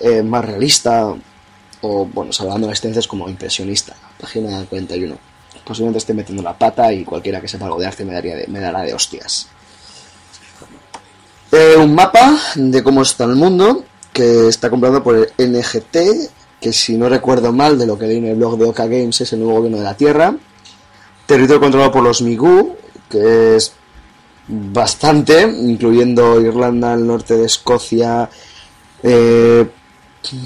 eh, 0.02 0.22
más 0.22 0.44
realista, 0.44 1.16
o 1.82 2.06
bueno, 2.06 2.32
salvando 2.34 2.68
las 2.68 2.78
licencias 2.80 3.08
como 3.08 3.30
impresionista, 3.30 3.96
página 4.20 4.66
41. 4.66 5.18
Posiblemente 5.66 5.98
esté 6.00 6.14
metiendo 6.14 6.42
la 6.44 6.58
pata 6.58 6.92
y 6.94 7.04
cualquiera 7.04 7.42
que 7.42 7.48
sepa 7.48 7.66
algo 7.66 7.80
de 7.80 7.88
arte 7.88 8.06
me, 8.06 8.14
daría 8.14 8.36
de- 8.36 8.48
me 8.48 8.60
dará 8.60 8.82
de 8.84 8.94
hostias. 8.94 9.48
Eh, 11.52 11.76
un 11.78 11.94
mapa 11.96 12.38
de 12.56 12.84
cómo 12.84 13.02
está 13.02 13.24
el 13.26 13.36
mundo, 13.36 13.84
que 14.14 14.48
está 14.48 14.70
comprado 14.70 15.04
por 15.04 15.16
el 15.16 15.30
NGT, 15.38 16.30
que 16.60 16.74
si 16.74 16.98
no 16.98 17.08
recuerdo 17.10 17.52
mal 17.54 17.78
de 17.78 17.86
lo 17.86 17.98
que 17.98 18.08
leí 18.08 18.18
en 18.18 18.26
el 18.26 18.36
blog 18.36 18.58
de 18.58 18.66
Oka 18.66 18.86
Games 18.86 19.22
es 19.22 19.32
el 19.34 19.40
nuevo 19.40 19.56
gobierno 19.58 19.78
de 19.78 19.84
la 19.84 19.96
Tierra. 19.96 20.36
Territorio 21.26 21.60
controlado 21.62 21.92
por 21.92 22.04
los 22.04 22.22
Migu, 22.22 22.76
que 23.10 23.56
es 23.56 23.74
bastante, 24.48 25.42
incluyendo 25.42 26.40
Irlanda, 26.42 26.94
el 26.94 27.06
norte 27.06 27.36
de 27.38 27.46
Escocia, 27.46 28.30
eh, 29.04 29.68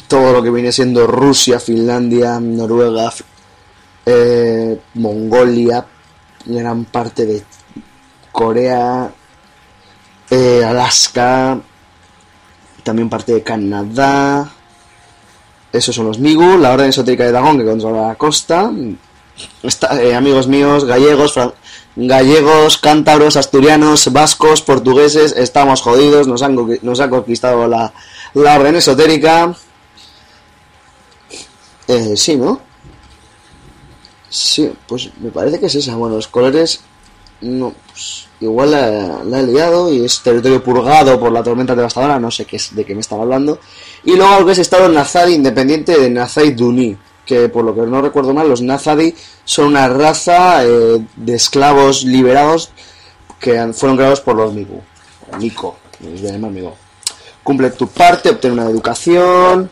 todo 0.07 0.33
lo 0.33 0.43
que 0.43 0.49
viene 0.49 0.71
siendo 0.71 1.07
Rusia, 1.07 1.59
Finlandia, 1.59 2.39
Noruega, 2.39 3.13
eh, 4.05 4.79
Mongolia, 4.95 5.85
gran 6.45 6.85
parte 6.85 7.25
de 7.25 7.43
Corea, 8.31 9.11
eh, 10.29 10.63
Alaska, 10.65 11.59
también 12.83 13.09
parte 13.09 13.33
de 13.33 13.43
Canadá. 13.43 14.51
Esos 15.71 15.95
son 15.95 16.07
los 16.07 16.19
Migu, 16.19 16.57
la 16.57 16.71
orden 16.73 16.89
esotérica 16.89 17.23
de 17.23 17.31
Dagón 17.31 17.57
que 17.57 17.65
controla 17.65 18.07
la 18.07 18.15
costa. 18.15 18.71
Eh, 19.91 20.13
amigos 20.15 20.47
míos, 20.47 20.85
gallegos, 20.85 21.39
gallegos, 21.95 22.77
cántabros, 22.77 23.37
asturianos, 23.37 24.11
vascos, 24.11 24.61
portugueses, 24.61 25.33
estamos 25.33 25.81
jodidos, 25.81 26.27
nos 26.27 26.41
han, 26.41 26.57
nos 26.81 26.99
ha 26.99 27.09
conquistado 27.09 27.67
la, 27.67 27.93
la 28.33 28.55
orden 28.55 28.75
esotérica. 28.75 29.55
Eh, 31.87 32.15
sí, 32.15 32.35
¿no? 32.35 32.59
Sí, 34.29 34.71
pues 34.87 35.09
me 35.19 35.29
parece 35.31 35.59
que 35.59 35.65
es 35.65 35.75
esa. 35.75 35.95
Bueno, 35.95 36.15
los 36.15 36.27
colores 36.27 36.81
no, 37.41 37.73
pues, 37.87 38.27
igual 38.39 38.71
la, 38.71 39.23
la 39.25 39.39
he 39.39 39.43
liado 39.43 39.91
y 39.91 40.05
es 40.05 40.21
territorio 40.21 40.63
purgado 40.63 41.19
por 41.19 41.31
la 41.31 41.43
tormenta 41.43 41.75
devastadora, 41.75 42.19
no 42.19 42.31
sé 42.31 42.45
qué 42.45 42.55
es, 42.55 42.73
de 42.75 42.85
qué 42.85 42.93
me 42.95 43.01
están 43.01 43.19
hablando. 43.19 43.59
Y 44.05 44.15
luego 44.15 44.31
algo 44.33 44.45
que 44.45 44.51
es 44.53 44.59
estado 44.59 44.87
Nazadi 44.89 45.33
independiente 45.33 45.99
de 45.99 46.09
Nazai 46.09 46.51
Duni, 46.51 46.95
que 47.25 47.49
por 47.49 47.65
lo 47.65 47.75
que 47.75 47.81
no 47.81 48.01
recuerdo 48.01 48.33
mal, 48.33 48.47
los 48.47 48.61
Nazadi 48.61 49.13
son 49.43 49.67
una 49.67 49.89
raza 49.89 50.63
eh, 50.65 51.05
de 51.15 51.35
esclavos 51.35 52.03
liberados 52.03 52.69
que 53.39 53.57
han- 53.59 53.73
fueron 53.73 53.97
creados 53.97 54.21
por 54.21 54.35
los 54.35 54.53
Miku. 54.53 54.81
O 55.31 55.37
Miko, 55.37 55.77
les 55.99 56.21
voy 56.39 56.65
a. 56.65 56.71
Cumple 57.43 57.71
tu 57.71 57.87
parte, 57.87 58.29
obtén 58.29 58.51
una 58.51 58.65
educación, 58.65 59.69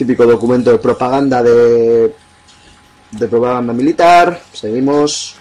típico 0.00 0.24
documento 0.24 0.72
de 0.72 0.78
propaganda 0.78 1.42
de, 1.42 2.14
de 3.10 3.28
propaganda 3.28 3.74
militar. 3.74 4.40
Seguimos. 4.50 5.36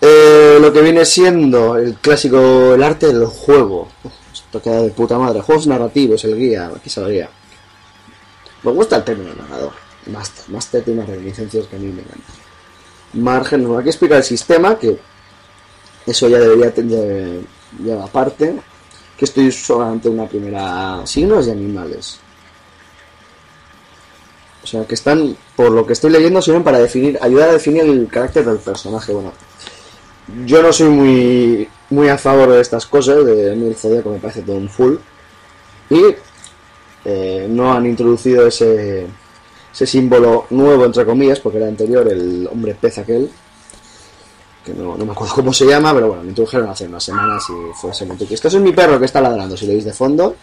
Eh, 0.00 0.58
lo 0.60 0.72
que 0.72 0.82
viene 0.82 1.04
siendo 1.04 1.76
el 1.76 1.94
clásico, 1.94 2.74
el 2.74 2.82
arte 2.84 3.08
del 3.08 3.26
juego. 3.26 3.88
Esto 4.32 4.62
queda 4.62 4.82
de 4.82 4.90
puta 4.90 5.18
madre. 5.18 5.40
Juegos 5.40 5.66
narrativos, 5.66 6.24
el 6.24 6.36
guía, 6.36 6.70
aquí 6.76 6.88
sabría. 6.88 7.28
Me 8.62 8.70
gusta 8.70 8.98
el 8.98 9.04
término 9.04 9.34
narrador. 9.34 9.72
Master. 10.12 10.44
Master 10.48 10.84
tiene 10.84 11.00
unas 11.00 11.10
reminiscencias 11.10 11.66
que 11.66 11.74
a 11.74 11.78
mí 11.80 11.86
me 11.86 12.02
encantan. 12.02 12.36
Margen, 13.14 13.76
aquí 13.76 13.88
explica 13.88 14.16
el 14.18 14.22
sistema, 14.22 14.78
que 14.78 14.96
eso 16.06 16.28
ya 16.28 16.38
debería 16.38 16.72
tener 16.72 17.40
ya 17.82 18.04
aparte. 18.04 18.54
Que 19.18 19.24
estoy 19.24 19.50
solamente 19.50 20.08
una 20.08 20.28
primera. 20.28 21.00
Signos 21.04 21.48
y 21.48 21.50
animales. 21.50 22.20
O 24.66 24.68
sea, 24.68 24.84
que 24.84 24.96
están, 24.96 25.36
por 25.54 25.70
lo 25.70 25.86
que 25.86 25.92
estoy 25.92 26.10
leyendo, 26.10 26.42
sirven 26.42 26.64
para 26.64 26.80
definir, 26.80 27.16
ayudar 27.22 27.50
a 27.50 27.52
definir 27.52 27.84
el 27.84 28.08
carácter 28.08 28.44
del 28.44 28.58
personaje. 28.58 29.12
Bueno, 29.12 29.32
yo 30.44 30.60
no 30.60 30.72
soy 30.72 30.88
muy, 30.88 31.68
muy 31.90 32.08
a 32.08 32.18
favor 32.18 32.50
de 32.50 32.60
estas 32.60 32.84
cosas, 32.84 33.24
de 33.24 33.54
mí 33.54 33.68
el 33.68 33.76
Zodíaco 33.76 34.10
me 34.10 34.18
parece 34.18 34.42
todo 34.42 34.56
un 34.56 34.68
full. 34.68 34.96
Y 35.88 36.02
eh, 37.04 37.46
no 37.48 37.72
han 37.72 37.86
introducido 37.86 38.44
ese, 38.44 39.06
ese 39.72 39.86
símbolo 39.86 40.46
nuevo, 40.50 40.84
entre 40.84 41.06
comillas, 41.06 41.38
porque 41.38 41.58
era 41.58 41.68
anterior, 41.68 42.08
el 42.08 42.48
hombre 42.50 42.74
pez 42.74 42.98
aquel, 42.98 43.30
que 44.64 44.74
no, 44.74 44.96
no 44.96 45.04
me 45.04 45.12
acuerdo 45.12 45.32
cómo 45.32 45.52
se 45.52 45.64
llama, 45.64 45.94
pero 45.94 46.08
bueno, 46.08 46.24
lo 46.24 46.28
introdujeron 46.30 46.70
hace 46.70 46.86
unas 46.86 47.04
semanas 47.04 47.44
y 47.50 47.72
fue 47.80 47.92
ese 47.92 48.04
momento. 48.04 48.26
Esto 48.28 48.48
es 48.48 48.54
mi 48.56 48.72
perro 48.72 48.98
que 48.98 49.04
está 49.04 49.20
ladrando, 49.20 49.56
si 49.56 49.64
lo 49.64 49.74
veis 49.74 49.84
de 49.84 49.92
fondo. 49.92 50.34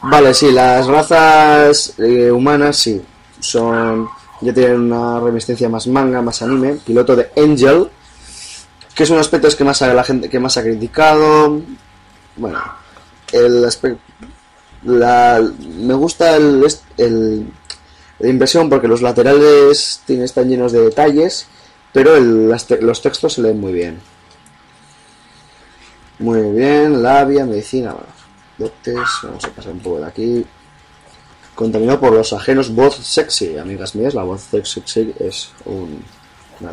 Vale, 0.00 0.32
sí, 0.32 0.50
las 0.50 0.86
razas 0.86 1.94
eh, 1.98 2.30
humanas 2.30 2.76
sí, 2.76 3.02
son 3.44 4.08
ya 4.40 4.52
tienen 4.52 4.92
una 4.92 5.20
reminiscencia 5.20 5.68
más 5.68 5.86
manga, 5.86 6.20
más 6.22 6.42
anime. 6.42 6.74
Piloto 6.84 7.14
de 7.16 7.30
Angel, 7.36 7.88
que 8.94 9.02
es 9.04 9.10
un 9.10 9.18
aspecto 9.18 9.48
que 9.56 9.64
más 9.64 9.80
a 9.82 9.92
la 9.94 10.04
gente 10.04 10.28
que 10.28 10.38
más 10.40 10.56
ha 10.56 10.62
criticado. 10.62 11.60
Bueno, 12.36 12.60
el 13.32 13.64
aspecto 13.64 14.00
la, 14.82 15.40
me 15.78 15.94
gusta 15.94 16.36
el, 16.36 16.66
el- 16.98 17.50
la 18.18 18.28
impresión 18.28 18.68
porque 18.68 18.86
los 18.88 19.02
laterales 19.02 20.00
tienen, 20.06 20.24
están 20.26 20.48
llenos 20.48 20.72
de 20.72 20.80
detalles, 20.82 21.46
pero 21.92 22.14
el- 22.16 22.48
los 22.80 23.02
textos 23.02 23.32
se 23.34 23.42
leen 23.42 23.60
muy 23.60 23.72
bien. 23.72 23.98
Muy 26.18 26.42
bien, 26.52 27.02
labia, 27.02 27.44
medicina, 27.44 27.92
bueno, 27.92 28.72
vamos 29.24 29.44
a 29.44 29.48
pasar 29.48 29.72
un 29.72 29.80
poco 29.80 29.98
de 30.00 30.06
aquí. 30.06 30.46
Contaminado 31.54 32.00
por 32.00 32.12
los 32.12 32.32
ajenos, 32.32 32.74
voz 32.74 32.96
sexy, 32.96 33.56
amigas 33.58 33.94
mías, 33.94 34.14
la 34.14 34.24
voz 34.24 34.42
sexy 34.50 35.14
es 35.20 35.50
un, 35.64 36.04
una. 36.60 36.72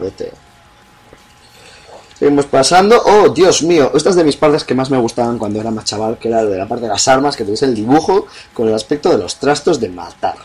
Seguimos 2.22 2.46
pasando. 2.46 3.02
Oh, 3.04 3.30
Dios 3.30 3.64
mío. 3.64 3.92
Esta 3.96 4.12
es 4.12 4.16
de 4.16 4.24
mis 4.24 4.38
partes 4.38 4.64
que 4.64 4.76
más 4.76 4.92
me 4.92 4.98
gustaban 5.00 5.40
cuando 5.40 5.60
era 5.60 5.72
más 5.72 5.86
chaval, 5.86 6.20
que 6.20 6.28
era 6.28 6.44
de 6.46 6.56
la 6.56 6.68
parte 6.68 6.84
de 6.84 6.90
las 6.90 7.08
armas, 7.08 7.36
que 7.36 7.44
tenéis 7.44 7.64
el 7.64 7.74
dibujo 7.74 8.28
con 8.54 8.68
el 8.68 8.76
aspecto 8.76 9.10
de 9.10 9.18
los 9.18 9.38
trastos 9.38 9.80
de 9.80 9.90
matar. 9.90 10.36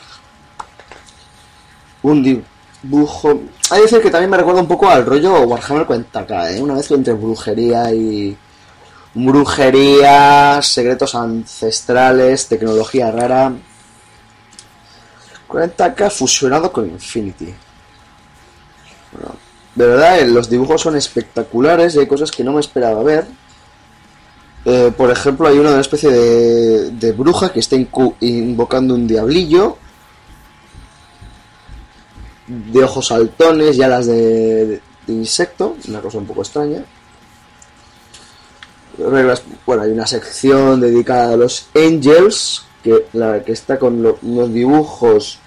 Un 2.03 2.23
dibujo... 2.23 3.41
Hay 3.71 3.81
que 3.81 3.83
decir 3.83 4.01
que 4.01 4.11
también 4.11 4.31
me 4.31 4.39
recuerda 4.39 4.63
un 4.63 4.69
poco 4.69 4.89
al 4.89 5.05
rollo 5.05 5.41
Warhammer 5.41 5.87
40k, 5.87 6.57
¿eh? 6.57 6.63
Una 6.63 6.77
vez 6.77 6.91
entre 6.91 7.13
brujería 7.13 7.93
y... 7.93 8.35
Brujería, 9.13 10.61
secretos 10.63 11.15
ancestrales, 11.15 12.49
tecnología 12.49 13.11
rara. 13.11 13.53
40k 15.57 16.11
fusionado 16.11 16.71
con 16.73 16.87
Infinity. 16.89 17.55
Bueno, 19.13 19.35
de 19.75 19.87
verdad, 19.87 20.19
eh, 20.21 20.27
los 20.27 20.49
dibujos 20.51 20.81
son 20.83 20.97
espectaculares 20.97 21.95
y 21.95 22.01
hay 22.01 22.07
cosas 22.07 22.31
que 22.31 22.45
no 22.45 22.53
me 22.53 22.61
esperaba 22.61 23.03
ver. 23.03 23.27
Eh, 24.65 24.93
por 24.97 25.11
ejemplo, 25.11 25.47
hay 25.49 25.59
una, 25.59 25.71
una 25.71 25.81
especie 25.81 26.11
de, 26.11 26.91
de 26.91 27.13
bruja 27.13 27.53
que 27.53 27.61
está 27.61 27.77
invocando 28.21 28.95
un 28.95 29.07
diablillo. 29.07 29.79
De 32.49 32.85
ojos 32.85 33.09
saltones 33.09 33.77
y 33.77 33.83
alas 33.83 34.07
de, 34.07 34.67
de 34.67 35.13
insecto. 35.13 35.77
Una 35.89 36.01
cosa 36.01 36.19
un 36.19 36.27
poco 36.27 36.43
extraña. 36.43 36.85
Reglas, 38.99 39.43
bueno, 39.67 39.83
hay 39.83 39.91
una 39.91 40.07
sección 40.07 40.81
dedicada 40.81 41.35
a 41.35 41.37
los 41.37 41.67
angels. 41.75 42.63
Que, 42.83 43.07
la, 43.15 43.43
que 43.43 43.51
está 43.51 43.81
con 43.81 44.01
lo- 44.01 44.17
unos 44.23 44.53
dibujos 44.53 45.41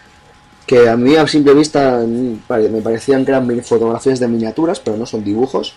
que 0.69 0.87
a 0.87 0.95
mí 0.95 1.15
a 1.15 1.27
simple 1.27 1.55
vista 1.55 1.99
mm, 2.05 2.41
me 2.47 2.81
parecían 2.83 3.25
que 3.25 3.31
eran 3.31 3.63
fotografías 3.63 4.19
de 4.19 4.27
miniaturas, 4.27 4.79
pero 4.79 4.97
no 4.97 5.05
son 5.07 5.23
dibujos. 5.23 5.73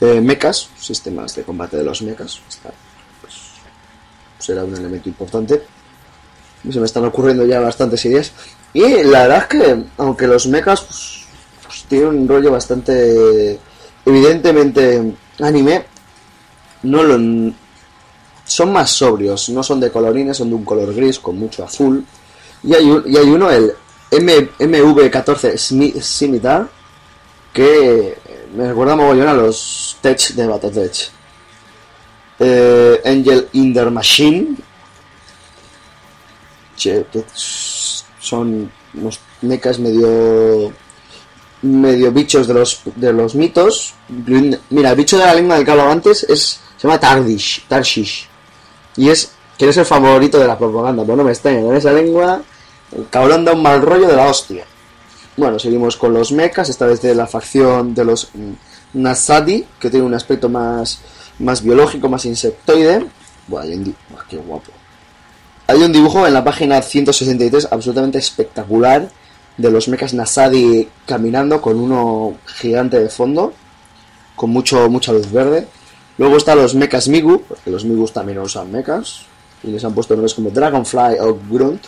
Eh, 0.00 0.18
mechas, 0.22 0.70
sistemas 0.78 1.34
de 1.34 1.42
combate 1.42 1.76
de 1.76 1.84
los 1.84 2.00
mechas, 2.00 2.40
está, 2.48 2.70
pues, 3.20 3.34
será 4.38 4.64
un 4.64 4.74
elemento 4.74 5.10
importante. 5.10 5.62
Se 6.70 6.80
me 6.80 6.86
están 6.86 7.04
ocurriendo 7.04 7.44
ya 7.44 7.60
bastantes 7.60 8.02
ideas. 8.06 8.32
Y 8.72 9.02
la 9.02 9.24
verdad 9.24 9.42
es 9.42 9.46
que, 9.48 9.84
aunque 9.98 10.26
los 10.26 10.46
mechas 10.46 10.80
pues, 10.80 11.26
pues, 11.66 11.84
tienen 11.84 12.08
un 12.08 12.28
rollo 12.28 12.52
bastante 12.52 13.60
evidentemente 14.06 15.16
anime, 15.38 15.84
no 16.82 17.02
lo, 17.02 17.52
son 18.42 18.72
más 18.72 18.90
sobrios, 18.90 19.50
no 19.50 19.62
son 19.62 19.80
de 19.80 19.90
colorines, 19.90 20.38
son 20.38 20.48
de 20.48 20.54
un 20.54 20.64
color 20.64 20.94
gris 20.94 21.18
con 21.18 21.38
mucho 21.38 21.62
azul. 21.62 22.06
Y 22.62 22.74
hay, 22.74 22.84
uno, 23.30 23.50
el 23.50 23.72
M, 24.10 24.50
MV14 24.58 25.52
Smi- 25.54 26.00
Scimitar, 26.00 26.68
que 27.52 28.16
me 28.54 28.68
recuerda 28.68 28.96
mogollón 28.96 29.28
a 29.28 29.34
los 29.34 29.96
Tech 30.00 30.18
de 30.34 30.46
Battletech. 30.46 31.10
Eh, 32.38 33.00
Angel 33.04 33.48
in 33.54 33.72
the 33.72 33.84
Machine, 33.86 34.56
che, 36.76 37.06
son 38.20 38.70
unos 38.94 39.20
mechas 39.42 39.78
medio 39.78 40.72
medio 41.62 42.12
bichos 42.12 42.46
de 42.46 42.54
los 42.54 42.80
de 42.94 43.12
los 43.12 43.34
mitos. 43.34 43.94
Mira, 44.70 44.90
el 44.90 44.96
bicho 44.96 45.16
de 45.18 45.24
la 45.24 45.34
lengua 45.34 45.56
del 45.56 45.64
que 45.64 45.72
antes 45.72 46.24
es 46.24 46.60
se 46.76 46.86
llama 46.86 47.00
Tardish, 47.00 47.66
Tarshish. 47.66 48.28
Y 48.96 49.08
es 49.08 49.30
que 49.56 49.68
es 49.68 49.76
el 49.76 49.86
favorito 49.86 50.38
de 50.38 50.46
la 50.46 50.58
propaganda, 50.58 51.02
pero 51.04 51.16
no 51.16 51.24
me 51.24 51.32
extraña, 51.32 51.62
con 51.62 51.76
esa 51.76 51.92
lengua 51.92 52.42
el 52.96 53.08
cabrón 53.08 53.44
da 53.44 53.52
un 53.52 53.62
mal 53.62 53.82
rollo 53.82 54.06
de 54.06 54.16
la 54.16 54.26
hostia. 54.26 54.64
Bueno, 55.36 55.58
seguimos 55.58 55.96
con 55.96 56.14
los 56.14 56.32
mechas, 56.32 56.68
esta 56.68 56.86
vez 56.86 57.02
de 57.02 57.14
la 57.14 57.26
facción 57.26 57.94
de 57.94 58.04
los 58.04 58.30
mm, 58.32 58.52
Nasadi, 58.94 59.66
que 59.78 59.90
tiene 59.90 60.06
un 60.06 60.14
aspecto 60.14 60.48
más, 60.48 61.00
más 61.38 61.62
biológico, 61.62 62.08
más 62.08 62.24
insectoide. 62.24 63.06
Buah, 63.48 63.62
hay 63.62 63.74
un 63.74 63.94
buah, 64.08 64.24
qué 64.28 64.36
guapo. 64.36 64.72
Hay 65.66 65.82
un 65.82 65.92
dibujo 65.92 66.26
en 66.26 66.32
la 66.32 66.44
página 66.44 66.80
163 66.80 67.68
absolutamente 67.70 68.18
espectacular 68.18 69.08
de 69.56 69.70
los 69.70 69.88
mechas 69.88 70.14
Nasadi 70.14 70.88
caminando 71.06 71.60
con 71.60 71.78
uno 71.78 72.36
gigante 72.46 73.00
de 73.00 73.08
fondo, 73.08 73.52
con 74.36 74.50
mucho, 74.50 74.88
mucha 74.88 75.12
luz 75.12 75.30
verde. 75.30 75.66
Luego 76.18 76.36
están 76.36 76.58
los 76.58 76.74
mechas 76.74 77.08
Migu, 77.08 77.42
porque 77.42 77.70
los 77.70 77.84
Migus 77.84 78.12
también 78.12 78.38
usan 78.38 78.70
mechas, 78.70 79.26
y 79.66 79.70
les 79.70 79.84
han 79.84 79.92
puesto 79.92 80.14
nombres 80.14 80.34
como 80.34 80.50
Dragonfly 80.50 81.18
o 81.20 81.38
Grunt, 81.50 81.84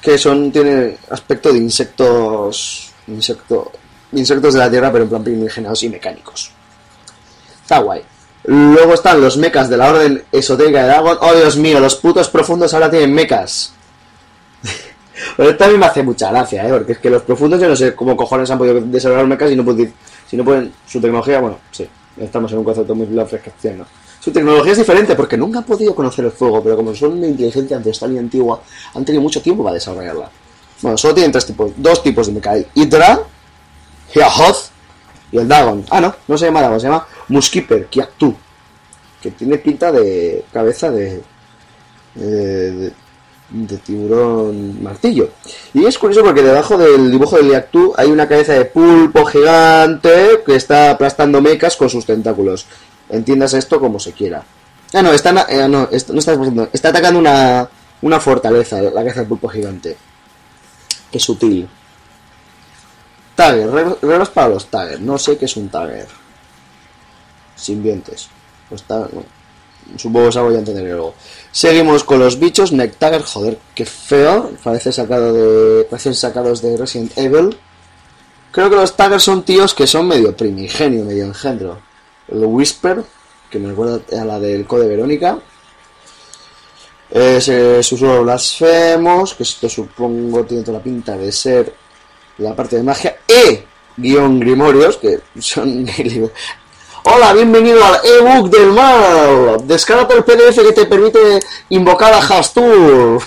que 0.00 0.18
son 0.18 0.50
tienen 0.52 0.98
aspecto 1.10 1.52
de 1.52 1.58
insectos 1.58 2.92
insecto, 3.06 3.70
insectos 4.12 4.54
de 4.54 4.60
la 4.60 4.70
tierra 4.70 4.90
pero 4.92 5.04
en 5.04 5.10
plan 5.10 5.24
primigeniados 5.24 5.82
y 5.84 5.88
mecánicos. 5.88 6.50
Está 7.62 7.78
guay. 7.78 8.02
Luego 8.44 8.94
están 8.94 9.20
los 9.20 9.36
mechas 9.36 9.68
de 9.68 9.76
la 9.76 9.90
orden 9.90 10.24
esotérica 10.30 10.82
de 10.82 10.88
Dragon 10.88 11.18
oh 11.20 11.34
dios 11.34 11.56
mío 11.56 11.80
los 11.80 11.96
putos 11.96 12.28
profundos 12.28 12.74
ahora 12.74 12.90
tienen 12.90 13.12
mechas. 13.12 13.72
Pero 15.36 15.50
esto 15.50 15.58
también 15.58 15.80
me 15.80 15.86
hace 15.86 16.02
mucha 16.02 16.30
gracia 16.30 16.66
¿eh? 16.66 16.70
porque 16.70 16.92
es 16.92 16.98
que 16.98 17.10
los 17.10 17.22
profundos 17.22 17.60
yo 17.60 17.68
no 17.68 17.76
sé 17.76 17.94
cómo 17.94 18.16
cojones 18.16 18.50
han 18.50 18.58
podido 18.58 18.80
desarrollar 18.80 19.26
mechas 19.26 19.50
y 19.50 19.56
no 19.56 19.64
pueden 19.64 19.92
si 20.28 20.36
no 20.36 20.44
pueden 20.44 20.72
su 20.86 21.00
tecnología 21.00 21.40
bueno 21.40 21.58
sí 21.70 21.88
estamos 22.18 22.52
en 22.52 22.58
un 22.58 22.64
concepto 22.64 22.94
muy 22.94 23.06
Lovecraftiano 23.06 23.86
su 24.26 24.32
tecnología 24.32 24.72
es 24.72 24.78
diferente 24.78 25.14
porque 25.14 25.36
nunca 25.36 25.60
han 25.60 25.64
podido 25.64 25.94
conocer 25.94 26.24
el 26.24 26.32
fuego, 26.32 26.60
pero 26.60 26.74
como 26.74 26.92
son 26.96 27.12
una 27.12 27.28
inteligencia 27.28 27.76
ancestral 27.76 28.12
y 28.12 28.18
antigua, 28.18 28.60
han 28.92 29.04
tenido 29.04 29.22
mucho 29.22 29.40
tiempo 29.40 29.62
para 29.62 29.74
desarrollarla. 29.74 30.28
Bueno, 30.82 30.98
solo 30.98 31.14
tienen 31.14 31.30
tres 31.30 31.46
tipos, 31.46 31.70
dos 31.76 32.02
tipos 32.02 32.26
de 32.26 32.40
el 32.40 32.66
Hydra, 32.74 33.20
Hiahoth 34.12 34.70
y 35.30 35.38
el 35.38 35.46
Dagon. 35.46 35.84
Ah, 35.90 36.00
no, 36.00 36.12
no 36.26 36.36
se 36.36 36.46
llama 36.46 36.60
Dagon, 36.60 36.80
se 36.80 36.88
llama 36.88 37.06
Muskipper, 37.28 37.86
Kiaktu, 37.86 38.34
que 39.22 39.30
tiene 39.30 39.58
pinta 39.58 39.92
de 39.92 40.44
cabeza 40.52 40.90
de, 40.90 41.22
de, 42.16 42.92
de 43.50 43.76
tiburón 43.78 44.82
martillo. 44.82 45.30
Y 45.72 45.84
es 45.84 45.96
curioso 45.98 46.24
porque 46.24 46.42
debajo 46.42 46.76
del 46.76 47.12
dibujo 47.12 47.36
del 47.36 47.50
Kiaktu 47.50 47.94
hay 47.96 48.10
una 48.10 48.26
cabeza 48.26 48.54
de 48.54 48.64
pulpo 48.64 49.24
gigante 49.24 50.42
que 50.44 50.56
está 50.56 50.90
aplastando 50.90 51.40
mecas 51.40 51.76
con 51.76 51.88
sus 51.88 52.04
tentáculos. 52.04 52.66
Entiendas 53.08 53.54
esto 53.54 53.78
como 53.80 53.98
se 54.00 54.12
quiera. 54.12 54.42
Ah, 54.92 55.02
no, 55.02 55.12
está, 55.12 55.46
eh, 55.48 55.68
no, 55.68 55.88
est- 55.90 56.10
no 56.10 56.18
está, 56.18 56.36
está 56.72 56.88
atacando 56.90 57.18
una, 57.18 57.68
una 58.02 58.20
fortaleza, 58.20 58.80
la 58.80 58.90
cabeza 58.92 59.20
del 59.20 59.28
pulpo 59.28 59.48
gigante. 59.48 59.96
Qué 61.10 61.18
sutil. 61.20 61.68
Tagger, 63.34 63.70
reglas- 64.02 64.28
para 64.30 64.48
los 64.48 64.66
Tagger. 64.66 65.00
No 65.00 65.18
sé 65.18 65.36
qué 65.36 65.44
es 65.44 65.56
un 65.56 65.68
Tagger. 65.68 66.06
Simbiontes. 67.54 68.28
Pues 68.68 68.82
ta- 68.82 68.98
bueno, 69.12 69.26
supongo 69.96 70.26
que 70.26 70.30
es 70.30 70.36
algo 70.36 70.52
ya 70.52 70.58
entenderé 70.58 70.90
luego. 70.90 71.14
Seguimos 71.52 72.04
con 72.04 72.18
los 72.18 72.38
bichos. 72.38 72.72
Nectagger, 72.72 73.22
joder, 73.22 73.58
qué 73.74 73.84
feo. 73.86 74.52
Parece 74.62 74.92
sacado 74.92 75.32
de. 75.32 75.84
Parecen 75.84 76.14
sacados 76.14 76.62
de 76.62 76.76
Resident 76.76 77.16
Evil. 77.16 77.56
Creo 78.52 78.70
que 78.70 78.76
los 78.76 78.96
Taggers 78.96 79.22
son 79.22 79.42
tíos 79.42 79.74
que 79.74 79.86
son 79.86 80.08
medio 80.08 80.34
primigenio, 80.36 81.04
medio 81.04 81.24
engendro. 81.26 81.78
El 82.28 82.44
Whisper, 82.44 83.04
que 83.50 83.58
me 83.58 83.68
recuerda 83.68 84.00
a 84.20 84.24
la 84.24 84.38
del 84.38 84.66
Code 84.66 84.88
Verónica. 84.88 85.38
Ese 87.10 87.82
susurro 87.82 88.24
blasfemos, 88.24 89.34
que 89.34 89.44
esto 89.44 89.68
supongo 89.68 90.44
tiene 90.44 90.64
toda 90.64 90.78
la 90.78 90.84
pinta 90.84 91.16
de 91.16 91.30
ser 91.30 91.72
la 92.38 92.54
parte 92.54 92.76
de 92.76 92.82
magia. 92.82 93.18
E 93.28 93.64
guion 93.96 94.40
Grimorios, 94.40 94.96
que 94.96 95.20
son... 95.38 95.86
Hola, 97.08 97.32
bienvenido 97.32 97.84
al 97.84 98.00
ebook 98.04 98.50
del 98.50 98.72
mal. 98.72 99.64
Descárgate 99.64 100.14
el 100.14 100.24
PDF 100.24 100.56
que 100.56 100.72
te 100.72 100.86
permite 100.86 101.38
invocar 101.68 102.12
a 102.12 102.18
Hastur. 102.18 103.22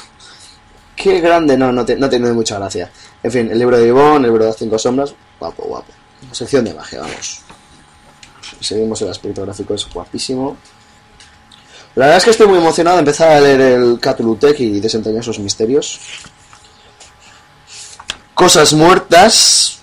Qué 0.97 1.21
grande, 1.21 1.57
no, 1.57 1.71
no, 1.71 1.85
te, 1.85 1.95
no 1.95 2.09
tiene 2.09 2.33
mucha 2.33 2.59
gracia. 2.59 2.91
En 3.23 3.31
fin, 3.31 3.49
el 3.49 3.57
libro 3.57 3.77
de 3.77 3.87
Ivonne, 3.87 4.25
el 4.25 4.33
libro 4.33 4.43
de 4.43 4.49
las 4.49 4.57
cinco 4.57 4.77
sombras, 4.77 5.15
guapo, 5.39 5.63
guapo. 5.63 5.93
Sección 6.33 6.65
de 6.65 6.73
magia, 6.73 6.99
vamos. 6.99 7.48
Seguimos 8.59 9.01
el 9.01 9.09
aspecto 9.09 9.41
gráfico, 9.43 9.73
es 9.73 9.87
guapísimo. 9.89 10.57
La 11.95 12.05
verdad 12.05 12.17
es 12.17 12.23
que 12.25 12.29
estoy 12.31 12.47
muy 12.47 12.57
emocionado 12.59 12.97
de 12.97 13.01
empezar 13.01 13.29
a 13.31 13.39
leer 13.41 13.61
el 13.61 13.99
Cthulhu 13.99 14.37
y 14.57 14.79
desentrañar 14.79 15.23
sus 15.23 15.39
misterios. 15.39 15.99
Cosas 18.33 18.73
muertas, 18.73 19.79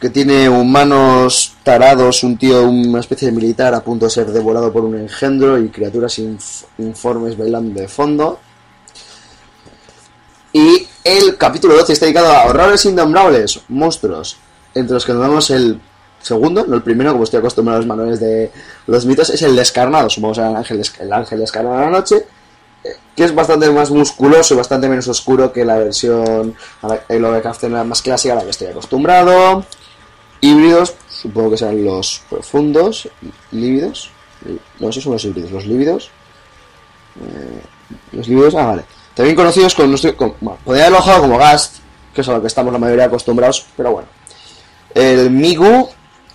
que 0.00 0.10
tiene 0.10 0.48
humanos 0.48 1.54
tarados, 1.64 2.22
un 2.22 2.36
tío, 2.38 2.62
una 2.68 3.00
especie 3.00 3.28
de 3.28 3.32
militar 3.34 3.74
a 3.74 3.80
punto 3.82 4.04
de 4.06 4.10
ser 4.10 4.26
devorado 4.30 4.72
por 4.72 4.84
un 4.84 4.96
engendro 4.96 5.58
y 5.58 5.68
criaturas 5.70 6.18
inf- 6.18 6.64
informes 6.78 7.36
bailando 7.36 7.80
de 7.80 7.88
fondo. 7.88 8.38
Y 10.52 10.86
el 11.04 11.36
capítulo 11.36 11.74
12 11.76 11.92
está 11.92 12.06
dedicado 12.06 12.32
a 12.32 12.44
horrores 12.46 12.84
innombrables, 12.84 13.60
monstruos, 13.68 14.36
entre 14.74 14.94
los 14.94 15.04
que 15.04 15.12
nos 15.12 15.22
damos 15.22 15.50
el 15.50 15.80
segundo, 16.20 16.64
no 16.66 16.74
el 16.76 16.82
primero, 16.82 17.12
como 17.12 17.24
estoy 17.24 17.38
acostumbrado 17.38 17.76
a 17.76 17.80
los 17.80 17.86
manuales 17.86 18.20
de 18.20 18.50
los 18.86 19.06
mitos, 19.06 19.30
es 19.30 19.42
el 19.42 19.54
descarnado, 19.56 20.10
supongo 20.10 20.34
que 20.34 20.40
el 20.40 20.56
ángel, 20.56 20.82
el 21.00 21.12
ángel 21.12 21.38
descarnado 21.40 21.76
de 21.78 21.84
la 21.84 21.90
noche, 21.90 22.26
eh, 22.84 22.88
que 23.16 23.24
es 23.24 23.34
bastante 23.34 23.70
más 23.70 23.90
musculoso 23.90 24.54
y 24.54 24.56
bastante 24.56 24.88
menos 24.88 25.08
oscuro 25.08 25.52
que 25.52 25.64
la 25.64 25.76
versión 25.76 26.54
la- 26.82 27.00
el 27.08 27.22
Lovecraft 27.22 27.64
más 27.64 28.02
clásica 28.02 28.34
a 28.34 28.36
la 28.36 28.44
que 28.44 28.50
estoy 28.50 28.68
acostumbrado. 28.68 29.64
Híbridos, 30.40 30.94
supongo 31.08 31.50
que 31.50 31.56
serán 31.56 31.84
los 31.84 32.22
profundos, 32.30 33.08
lívidos. 33.50 34.10
No, 34.78 34.88
esos 34.90 35.02
son 35.02 35.14
los 35.14 35.24
híbridos, 35.24 35.50
los 35.50 35.66
lívidos. 35.66 36.10
Eh, 37.20 37.60
los 38.12 38.28
lívidos, 38.28 38.54
ah, 38.54 38.66
vale. 38.66 38.84
También 39.14 39.34
conocidos 39.34 39.74
con, 39.74 39.96
con 40.14 40.34
bueno, 40.40 40.58
podría 40.64 40.84
haberlo 40.84 41.02
jugado 41.02 41.22
como 41.22 41.38
Gast, 41.38 41.78
que 42.14 42.20
es 42.20 42.28
a 42.28 42.32
lo 42.34 42.40
que 42.40 42.46
estamos 42.46 42.72
la 42.72 42.78
mayoría 42.78 43.06
acostumbrados, 43.06 43.66
pero 43.76 43.90
bueno. 43.92 44.08
El 44.94 45.30
Migu, 45.30 45.88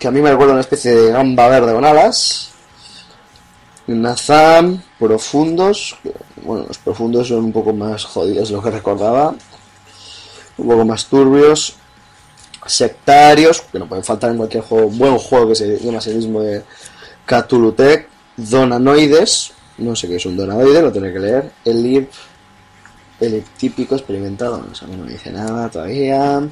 que 0.03 0.09
a 0.09 0.11
mí 0.11 0.21
me 0.21 0.31
recuerda 0.31 0.51
a 0.51 0.55
una 0.55 0.61
especie 0.61 0.93
de 0.93 1.11
gamba 1.13 1.47
verde 1.47 1.71
con 1.73 1.85
alas. 1.85 2.49
Nazam, 3.87 4.83
profundos. 4.99 5.95
Bueno, 6.41 6.65
los 6.67 6.77
profundos 6.77 7.29
son 7.29 7.45
un 7.45 7.53
poco 7.53 7.71
más 7.71 8.03
jodidos 8.03 8.49
de 8.49 8.55
lo 8.55 8.61
que 8.61 8.69
recordaba. 8.69 9.33
Un 10.57 10.67
poco 10.67 10.83
más 10.83 11.05
turbios. 11.05 11.75
Sectarios, 12.65 13.61
que 13.61 13.79
no 13.79 13.87
pueden 13.87 14.03
faltar 14.03 14.31
en 14.31 14.37
cualquier 14.37 14.63
juego, 14.63 14.89
buen 14.89 15.17
juego 15.17 15.47
que 15.47 15.55
se 15.55 15.79
llama 15.79 15.99
así 15.99 16.09
mismo 16.09 16.41
de 16.41 16.63
Cthulhu 17.25 17.71
Tech. 17.71 18.09
Donanoides, 18.35 19.53
no 19.77 19.95
sé 19.95 20.09
qué 20.09 20.17
es 20.17 20.25
un 20.25 20.35
donanoide, 20.35 20.81
lo 20.81 20.91
tendré 20.91 21.13
que 21.13 21.19
leer. 21.19 21.51
Elip, 21.63 22.11
eliptípico 23.21 23.95
experimentado, 23.95 24.57
no 24.67 24.75
sé, 24.75 24.83
a 24.83 24.89
no 24.89 25.05
me 25.05 25.13
dice 25.13 25.31
nada 25.31 25.69
todavía. 25.69 26.43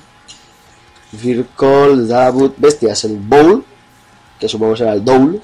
Virkol, 1.11 2.07
Dabut, 2.07 2.55
bestias, 2.57 3.03
el 3.03 3.17
Bowl, 3.17 3.63
que 4.39 4.47
supongo 4.47 4.75
será 4.75 4.93
el 4.93 5.03
Dowl, 5.03 5.41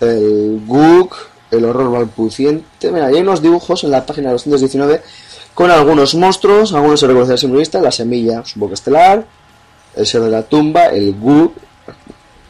el 0.00 0.62
Gook, 0.66 1.16
el 1.50 1.64
horror 1.64 1.90
balbuciente. 1.90 2.90
Mira, 2.90 3.06
hay 3.06 3.16
unos 3.16 3.42
dibujos 3.42 3.84
en 3.84 3.90
la 3.90 4.04
página 4.04 4.32
219 4.32 5.02
con 5.54 5.70
algunos 5.70 6.14
monstruos, 6.14 6.74
algunos 6.74 7.00
se 7.00 7.38
simple 7.38 7.60
vista, 7.60 7.80
la 7.80 7.90
semilla, 7.90 8.44
supongo 8.44 8.68
que 8.68 8.74
estelar, 8.74 9.26
el 9.94 10.06
ser 10.06 10.20
de 10.20 10.30
la 10.30 10.42
tumba, 10.42 10.86
el 10.88 11.14
Gook, 11.18 11.54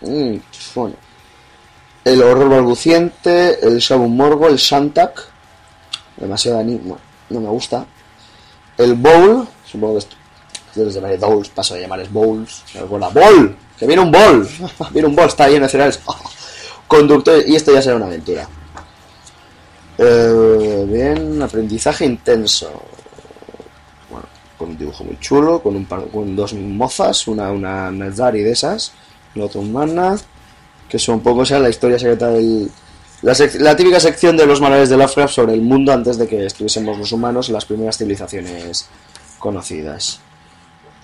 mm, 0.00 0.36
bueno, 0.74 0.96
el 2.04 2.22
horror 2.22 2.48
balbuciente, 2.48 3.64
el 3.64 3.78
Shabun 3.78 4.16
Morgo, 4.16 4.48
el 4.48 4.56
Shantak, 4.56 5.24
demasiado 6.16 6.58
animo, 6.58 6.98
no 7.30 7.40
me 7.40 7.48
gusta, 7.48 7.86
el 8.76 8.94
Bowl, 8.94 9.46
supongo 9.64 9.94
que 9.94 9.98
yo 10.76 10.84
les 10.84 10.94
llamaré 10.94 11.16
Bowls, 11.16 11.48
paso 11.48 11.74
de 11.74 11.80
llamarles 11.82 12.12
Bowls. 12.12 12.62
Me 12.74 12.82
¡Bowl! 12.82 13.56
¡Que 13.78 13.86
viene 13.86 14.02
un 14.02 14.10
Bowl! 14.10 14.48
viene 14.92 15.08
un 15.08 15.16
Bowl, 15.16 15.26
está 15.26 15.48
lleno 15.48 15.66
de 15.66 15.70
cereales. 15.70 16.00
Conductor, 16.86 17.42
y 17.46 17.56
esto 17.56 17.72
ya 17.72 17.82
será 17.82 17.96
una 17.96 18.06
aventura. 18.06 18.48
Eh, 19.98 20.84
bien, 20.88 21.40
aprendizaje 21.42 22.04
intenso. 22.04 22.70
Bueno, 24.10 24.26
con 24.58 24.70
un 24.70 24.78
dibujo 24.78 25.04
muy 25.04 25.18
chulo, 25.18 25.62
con, 25.62 25.74
un 25.76 25.84
par- 25.86 26.08
con 26.08 26.36
dos 26.36 26.54
mozas, 26.54 27.26
una, 27.28 27.50
una 27.50 27.90
Nazari 27.90 28.42
de 28.42 28.52
esas, 28.52 28.92
la 29.34 29.44
otra 29.46 29.60
humana, 29.60 30.16
que 30.88 30.98
son 30.98 31.16
un 31.16 31.20
poco, 31.22 31.40
o 31.40 31.46
sea, 31.46 31.58
la 31.58 31.70
historia 31.70 31.98
secreta 31.98 32.28
del... 32.28 32.70
La, 33.22 33.74
típica 33.74 33.98
sección 33.98 34.36
de 34.36 34.46
los 34.46 34.60
manuales 34.60 34.90
de 34.90 34.96
Lovecraft 34.96 35.34
sobre 35.34 35.54
el 35.54 35.62
mundo 35.62 35.90
antes 35.90 36.18
de 36.18 36.28
que 36.28 36.44
estuviésemos 36.44 36.98
los 36.98 37.10
humanos 37.12 37.48
las 37.48 37.64
primeras 37.64 37.96
civilizaciones 37.96 38.86
conocidas. 39.38 40.20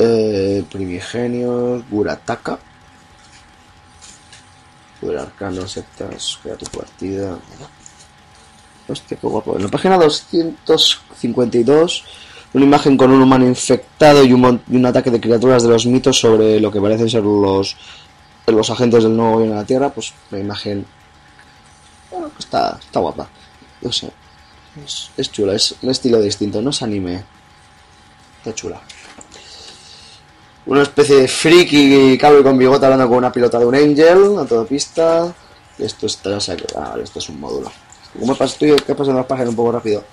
Eh, 0.05 0.65
primigenios, 0.69 1.88
Gurataka. 1.88 2.59
Poder 5.01 5.19
arcano, 5.19 5.69
sectas, 5.69 6.41
crea 6.43 6.57
tu 6.57 6.67
partida. 6.67 7.38
Hostia, 8.88 9.17
qué 9.17 9.27
guapo. 9.29 9.57
En 9.57 9.62
la 9.62 9.69
página 9.69 9.97
252, 9.97 12.05
una 12.55 12.65
imagen 12.65 12.97
con 12.97 13.12
un 13.12 13.23
humano 13.23 13.47
infectado 13.47 14.25
y 14.25 14.33
un, 14.33 14.61
y 14.69 14.77
un 14.77 14.87
ataque 14.87 15.12
de 15.12 15.21
criaturas 15.21 15.62
de 15.62 15.69
los 15.69 15.87
mitos 15.87 16.19
sobre 16.19 16.59
lo 16.59 16.73
que 16.73 16.81
parecen 16.81 17.09
ser 17.09 17.23
los, 17.23 17.77
los 18.47 18.71
agentes 18.71 19.05
del 19.05 19.17
nuevo 19.17 19.35
gobierno 19.35 19.55
de 19.55 19.61
la 19.61 19.67
Tierra. 19.67 19.91
Pues 19.91 20.12
la 20.33 20.41
imagen 20.41 20.85
bueno, 22.11 22.29
pues 22.31 22.47
está, 22.47 22.77
está 22.81 22.99
guapa. 22.99 23.29
No 23.81 23.93
sé. 23.93 24.11
Es 25.17 25.31
chula, 25.31 25.55
es 25.55 25.77
un 25.81 25.91
estilo 25.91 26.21
distinto, 26.21 26.61
no 26.61 26.71
es 26.71 26.83
anime. 26.83 27.23
Está 28.38 28.53
chula 28.53 28.83
una 30.66 30.83
especie 30.83 31.16
de 31.16 31.29
friki 31.29 32.16
cable 32.18 32.42
con 32.42 32.57
bigote 32.57 32.87
hablando 32.87 33.09
con 33.09 33.18
una 33.18 33.33
pilota 33.33 33.59
de 33.59 33.66
un 33.66 33.75
Angel 33.75 34.38
a 34.38 34.44
toda 34.44 34.64
pista. 34.64 35.33
Esto 35.79 36.07
está 36.07 36.37
ah, 36.37 36.90
vale, 36.90 37.05
esto 37.05 37.18
es 37.18 37.29
un 37.29 37.40
módulo. 37.40 37.70
¿Cómo 38.18 38.35
pasa? 38.35 38.53
Estoy 38.53 38.77
¿qué 38.87 38.94
pasa 38.94 39.11
en 39.11 39.16
las 39.16 39.27
páginas 39.27 39.51
un 39.51 39.57
poco 39.57 39.72
rápido. 39.72 40.05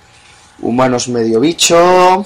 Humanos 0.62 1.07
medio 1.09 1.39
bicho. 1.39 2.25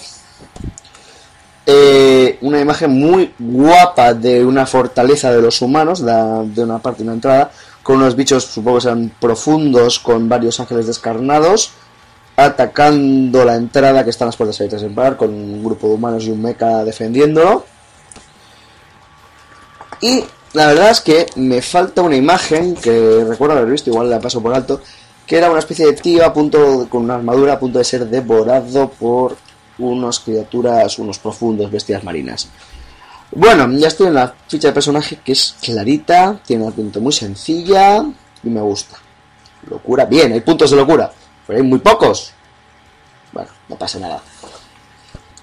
Eh, 1.66 2.38
una 2.42 2.60
imagen 2.60 2.92
muy 2.92 3.34
guapa 3.40 4.14
de 4.14 4.46
una 4.46 4.66
fortaleza 4.66 5.32
de 5.32 5.42
los 5.42 5.62
humanos, 5.62 6.04
de 6.06 6.64
una 6.64 6.80
parte 6.80 7.00
de 7.00 7.04
una 7.04 7.14
entrada, 7.14 7.52
con 7.82 7.98
unos 7.98 8.16
bichos, 8.16 8.44
supongo 8.46 8.78
que 8.78 8.84
sean 8.84 9.12
profundos, 9.20 10.00
con 10.00 10.28
varios 10.28 10.60
ángeles 10.60 10.88
descarnados, 10.88 11.72
atacando 12.36 13.46
la 13.46 13.56
entrada 13.56 14.04
que 14.04 14.10
están 14.10 14.28
las 14.28 14.36
puertas 14.36 14.60
abiertas 14.60 14.84
en 14.84 14.94
par, 14.94 15.16
con 15.16 15.30
un 15.30 15.64
grupo 15.64 15.88
de 15.88 15.94
humanos 15.94 16.26
y 16.26 16.32
un 16.32 16.42
mecha 16.42 16.84
defendiéndolo. 16.84 17.73
Y 20.04 20.22
la 20.52 20.68
verdad 20.68 20.92
es 20.92 21.00
que 21.00 21.28
me 21.38 21.62
falta 21.62 22.02
una 22.02 22.18
imagen 22.18 22.76
que 22.76 23.24
recuerdo 23.26 23.56
haber 23.56 23.72
visto, 23.72 23.90
igual 23.90 24.10
la 24.10 24.20
paso 24.20 24.42
por 24.42 24.54
alto, 24.54 24.82
que 25.26 25.38
era 25.38 25.50
una 25.50 25.60
especie 25.60 25.86
de 25.86 25.94
tío 25.94 26.26
a 26.26 26.34
punto, 26.34 26.88
con 26.90 27.04
una 27.04 27.16
armadura 27.16 27.54
a 27.54 27.60
punto 27.60 27.80
de 27.80 27.86
ser 27.86 28.06
devorado 28.08 28.90
por 28.90 29.38
unas 29.78 30.20
criaturas, 30.20 31.00
unos 31.00 31.20
profundos 31.20 31.72
bestias 31.72 32.04
marinas. 32.04 32.50
Bueno, 33.32 33.72
ya 33.72 33.88
estoy 33.88 34.08
en 34.08 34.16
la 34.16 34.36
ficha 34.46 34.68
de 34.68 34.74
personaje 34.74 35.20
que 35.24 35.32
es 35.32 35.56
clarita, 35.62 36.38
tiene 36.46 36.66
una 36.66 36.76
pinta 36.76 37.00
muy 37.00 37.14
sencilla 37.14 38.04
y 38.44 38.50
me 38.50 38.60
gusta. 38.60 38.98
Locura, 39.70 40.04
bien, 40.04 40.34
hay 40.34 40.42
puntos 40.42 40.70
de 40.70 40.76
locura, 40.76 41.14
pero 41.48 41.60
hay 41.60 41.66
muy 41.66 41.80
pocos. 41.80 42.34
Bueno, 43.32 43.50
no 43.70 43.78
pasa 43.78 44.00
nada. 44.00 44.22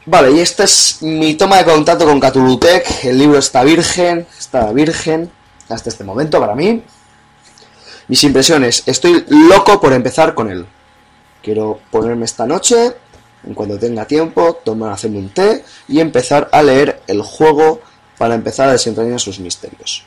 Vale, 0.07 0.33
y 0.33 0.41
esta 0.41 0.65
es 0.65 1.03
mi 1.03 1.35
toma 1.35 1.59
de 1.59 1.65
contacto 1.65 2.07
con 2.07 2.19
Catulutec. 2.19 3.05
El 3.05 3.19
libro 3.19 3.39
está 3.39 3.63
virgen, 3.63 4.27
virgen 4.75 5.31
hasta 5.69 5.89
este 5.89 6.05
momento 6.05 6.41
para 6.41 6.55
mí. 6.55 6.83
Mis 8.09 8.25
impresiones, 8.25 8.83
estoy 8.87 9.25
loco 9.29 9.81
por 9.81 9.93
empezar 9.93 10.35
con 10.35 10.51
él. 10.51 10.67
Quiero 11.43 11.81
ponerme 11.91 12.25
esta 12.25 12.45
noche, 12.47 12.95
en 13.47 13.55
cuando 13.55 13.79
tenga 13.79 14.05
tiempo, 14.05 14.59
tomar, 14.65 14.93
hacerme 14.93 15.19
un 15.19 15.31
té 15.31 15.65
y 15.89 16.01
empezar 16.01 16.49
a 16.53 16.63
leer 16.63 17.03
el 17.07 17.23
juego 17.23 17.81
para 18.19 18.35
empezar 18.35 18.69
a 18.69 18.73
desentrañar 18.73 19.21
sus 19.21 19.39
misterios. 19.39 20.05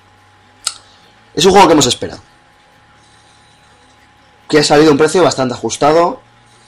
Es 1.33 1.45
un 1.45 1.51
juego 1.51 1.67
que 1.67 1.73
hemos 1.73 1.87
esperado. 1.87 2.21
Que 4.47 4.59
ha 4.59 4.63
salido 4.63 4.89
a 4.89 4.91
un 4.91 4.97
precio 4.97 5.23
bastante 5.23 5.55
ajustado. 5.55 6.19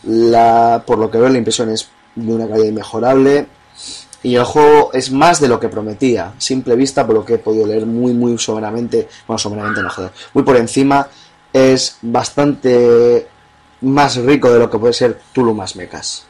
La, 0.04 0.84
por 0.88 0.98
lo 0.98 1.12
que 1.12 1.18
veo, 1.20 1.30
la 1.30 1.38
impresión 1.38 1.70
es 1.70 1.90
de 2.16 2.34
una 2.34 2.48
calidad 2.48 2.68
inmejorable. 2.68 3.48
Y 4.26 4.38
el 4.38 4.44
juego 4.44 4.90
es 4.92 5.12
más 5.12 5.40
de 5.40 5.48
lo 5.48 5.60
que 5.60 5.70
prometía. 5.70 6.34
Simple 6.40 6.76
vista, 6.76 7.06
por 7.06 7.14
lo 7.14 7.24
que 7.24 7.36
he 7.36 7.38
podido 7.38 7.68
leer 7.68 7.86
muy, 7.86 8.12
muy 8.12 8.36
someramente. 8.40 9.08
Bueno, 9.28 9.38
someramente 9.38 9.84
no. 9.84 9.90
Muy 10.34 10.44
por 10.44 10.58
encima. 10.58 11.08
Es 11.54 12.00
bastante 12.02 13.28
más 13.82 14.16
rico 14.16 14.52
de 14.52 14.58
lo 14.58 14.68
que 14.68 14.80
puede 14.80 14.94
ser 14.94 15.22
Tulu 15.32 15.54
más 15.54 15.76
mecas. 15.76 16.26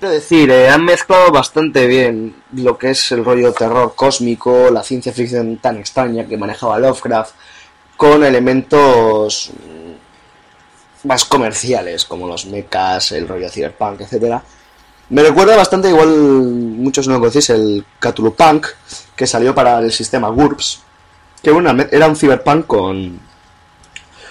Quiero 0.00 0.12
decir, 0.12 0.50
eh, 0.50 0.70
han 0.70 0.84
mezclado 0.84 1.30
bastante 1.30 1.86
bien 1.86 2.34
lo 2.54 2.76
que 2.76 2.90
es 2.90 3.12
el 3.12 3.24
rollo 3.24 3.52
terror 3.52 3.94
cósmico, 3.94 4.68
la 4.68 4.82
ciencia 4.82 5.12
ficción 5.12 5.58
tan 5.58 5.76
extraña 5.76 6.26
que 6.26 6.36
manejaba 6.36 6.80
Lovecraft, 6.80 7.34
con 7.96 8.24
elementos 8.24 9.52
más 11.04 11.24
comerciales, 11.26 12.04
como 12.06 12.26
los 12.26 12.46
mechas, 12.46 13.12
el 13.12 13.28
rollo 13.28 13.48
cyberpunk, 13.48 14.00
etcétera. 14.00 14.42
Me 15.10 15.22
recuerda 15.22 15.56
bastante, 15.56 15.88
igual 15.88 16.08
muchos 16.08 17.08
no 17.08 17.14
lo 17.14 17.20
conocéis, 17.20 17.50
el 17.50 17.84
Cthulhu 17.98 18.34
Punk, 18.34 18.66
que 19.16 19.26
salió 19.26 19.54
para 19.54 19.80
el 19.80 19.90
sistema 19.90 20.28
GURPS, 20.28 20.82
que 21.42 21.50
era 21.90 22.06
un 22.06 22.16
cyberpunk 22.16 22.66
con, 22.66 23.20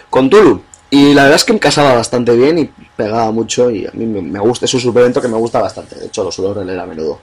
con 0.09 0.29
Tulu. 0.29 0.63
Y 0.89 1.13
la 1.13 1.23
verdad 1.23 1.35
es 1.35 1.43
que 1.43 1.53
encasaba 1.53 1.93
bastante 1.93 2.35
bien 2.35 2.57
y 2.57 2.65
pegaba 2.95 3.29
mucho 3.31 3.69
y 3.69 3.85
a 3.85 3.91
mí 3.93 4.05
me 4.05 4.39
gusta, 4.39 4.65
es 4.65 4.73
un 4.73 4.79
suplemento 4.79 5.21
que 5.21 5.27
me 5.27 5.37
gusta 5.37 5.61
bastante, 5.61 5.95
de 5.95 6.07
hecho 6.07 6.23
lo 6.23 6.31
suelo 6.31 6.53
releer 6.53 6.79
a 6.79 6.85
menudo. 6.85 7.19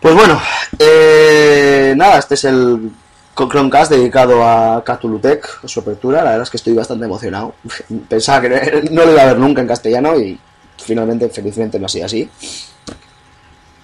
Pues 0.00 0.14
bueno, 0.14 0.40
eh, 0.78 1.92
nada, 1.96 2.18
este 2.18 2.34
es 2.34 2.44
el 2.44 2.90
Chromecast 3.36 3.90
dedicado 3.92 4.42
a 4.42 4.82
Catulutec, 4.84 5.66
su 5.66 5.80
apertura, 5.80 6.18
la 6.18 6.30
verdad 6.30 6.42
es 6.44 6.50
que 6.50 6.56
estoy 6.56 6.72
bastante 6.72 7.04
emocionado. 7.04 7.54
Pensaba 8.08 8.40
que 8.40 8.88
no 8.90 9.04
lo 9.04 9.12
iba 9.12 9.22
a 9.22 9.26
ver 9.26 9.38
nunca 9.38 9.60
en 9.60 9.68
castellano 9.68 10.18
y 10.18 10.40
finalmente, 10.82 11.28
felizmente, 11.28 11.78
no 11.78 11.86
ha 11.86 11.88
sido 11.88 12.06
así. 12.06 12.28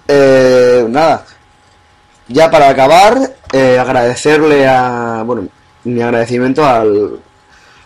Eh, 0.09 0.87
nada, 0.89 1.25
ya 2.29 2.51
para 2.51 2.69
acabar, 2.69 3.35
eh, 3.53 3.79
agradecerle 3.79 4.67
a, 4.67 5.23
bueno, 5.25 5.49
mi 5.85 6.03
agradecimiento 6.03 6.65
al 6.65 7.21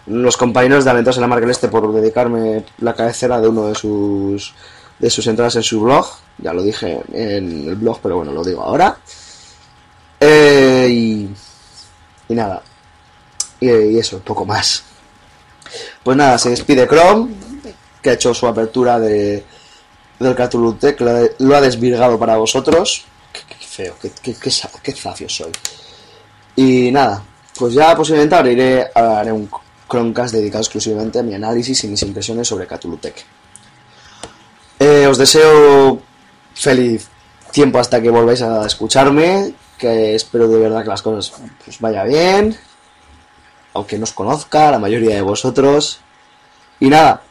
los 0.06 0.36
compañeros 0.36 0.84
de 0.84 0.90
Aventuras 0.90 1.16
en 1.18 1.20
la 1.20 1.28
Marca 1.28 1.42
del 1.42 1.52
Este 1.52 1.68
por 1.68 1.92
dedicarme 1.92 2.64
la 2.78 2.94
cabecera 2.94 3.40
de 3.40 3.48
uno 3.48 3.68
de 3.68 3.74
sus 3.74 4.54
de 4.98 5.08
sus 5.08 5.26
entradas 5.26 5.56
en 5.56 5.62
su 5.62 5.80
blog. 5.80 6.06
Ya 6.38 6.52
lo 6.52 6.62
dije 6.62 7.00
en 7.12 7.68
el 7.68 7.76
blog, 7.76 8.00
pero 8.02 8.16
bueno, 8.16 8.32
lo 8.32 8.44
digo 8.44 8.62
ahora. 8.62 8.98
Eh, 10.18 10.88
y, 10.90 11.30
y 12.28 12.34
nada. 12.34 12.62
Y, 13.60 13.98
eso, 13.98 14.18
poco 14.20 14.44
más. 14.44 14.82
Pues 16.02 16.16
nada, 16.16 16.38
se 16.38 16.50
despide 16.50 16.88
Chrome, 16.88 17.30
que 18.02 18.10
ha 18.10 18.12
hecho 18.14 18.34
su 18.34 18.46
apertura 18.46 18.98
de, 18.98 19.44
del 20.18 20.34
Cthulhu 20.34 20.76
lo, 21.38 21.56
ha 21.56 21.60
desvirgado 21.60 22.18
para 22.18 22.36
vosotros. 22.36 23.04
Qué, 23.32 23.42
feo, 23.66 23.94
qué, 24.00 24.10
qué, 24.22 24.34
qué, 24.82 24.92
zafio 24.92 25.28
soy. 25.28 25.52
Y 26.56 26.90
nada, 26.92 27.22
pues 27.58 27.74
ya 27.74 27.96
posiblemente 27.96 28.34
abriré, 28.34 28.90
haré 28.94 29.32
un 29.32 29.48
Chromecast 29.88 30.34
dedicado 30.34 30.62
exclusivamente 30.62 31.18
a 31.18 31.22
mi 31.22 31.34
análisis 31.34 31.82
y 31.84 31.88
mis 31.88 32.02
impresiones 32.02 32.46
sobre 32.46 32.66
Catulutec. 32.66 33.24
Eh, 34.78 35.06
os 35.06 35.18
deseo 35.18 36.00
feliz 36.54 37.08
tiempo 37.50 37.78
hasta 37.78 38.00
que 38.00 38.10
volváis 38.10 38.42
a 38.42 38.66
escucharme, 38.66 39.54
que 39.78 40.14
espero 40.14 40.48
de 40.48 40.58
verdad 40.58 40.82
que 40.82 40.88
las 40.88 41.02
cosas 41.02 41.32
pues, 41.64 41.80
vaya 41.80 42.04
bien, 42.04 42.56
aunque 43.74 43.98
no 43.98 44.04
os 44.04 44.12
conozca 44.12 44.70
la 44.70 44.78
mayoría 44.78 45.14
de 45.14 45.22
vosotros. 45.22 46.00
Y 46.78 46.88
nada, 46.88 47.22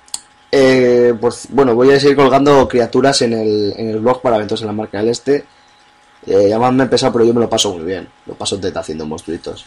eh, 0.51 1.13
pues 1.19 1.47
bueno, 1.49 1.75
voy 1.75 1.91
a 1.91 1.99
seguir 1.99 2.15
colgando 2.15 2.67
criaturas 2.67 3.21
en 3.21 3.33
el, 3.33 3.73
en 3.77 3.89
el 3.89 3.99
blog 3.99 4.21
para 4.21 4.37
eventos 4.37 4.61
en 4.61 4.67
la 4.67 4.73
marca 4.73 4.97
del 4.99 5.09
este. 5.09 5.45
Eh, 6.25 6.49
llamadme 6.49 6.87
pesado, 6.87 7.13
pero 7.13 7.25
yo 7.25 7.33
me 7.33 7.41
lo 7.41 7.49
paso 7.49 7.73
muy 7.73 7.85
bien. 7.85 8.07
Lo 8.25 8.33
paso 8.33 8.59
teta 8.59 8.79
haciendo 8.79 9.05
monstruitos. 9.05 9.65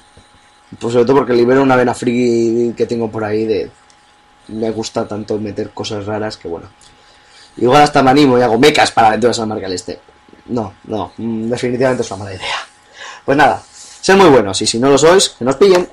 Pues 0.78 0.92
sobre 0.92 1.04
todo 1.04 1.18
porque 1.18 1.34
libero 1.34 1.62
una 1.62 1.76
vena 1.76 1.94
friki 1.94 2.72
que 2.76 2.86
tengo 2.86 3.10
por 3.10 3.24
ahí 3.24 3.44
de... 3.44 3.70
Me 4.48 4.70
gusta 4.70 5.06
tanto 5.06 5.38
meter 5.38 5.70
cosas 5.70 6.04
raras 6.04 6.36
que 6.36 6.48
bueno. 6.48 6.68
Igual 7.56 7.82
hasta 7.82 8.02
me 8.02 8.10
animo 8.10 8.38
y 8.38 8.42
hago 8.42 8.58
mecas 8.58 8.90
para 8.90 9.08
aventuras 9.08 9.38
al 9.38 9.46
marca 9.46 9.66
este. 9.68 10.00
No, 10.46 10.74
no, 10.84 11.12
mm, 11.16 11.48
definitivamente 11.48 12.02
es 12.02 12.10
una 12.10 12.24
mala 12.24 12.34
idea. 12.34 12.56
Pues 13.24 13.38
nada, 13.38 13.62
sed 13.72 14.16
muy 14.16 14.30
buenos 14.30 14.60
y 14.62 14.66
si 14.66 14.78
no 14.78 14.90
lo 14.90 14.98
sois, 14.98 15.30
que 15.30 15.44
nos 15.44 15.56
pillen. 15.56 15.88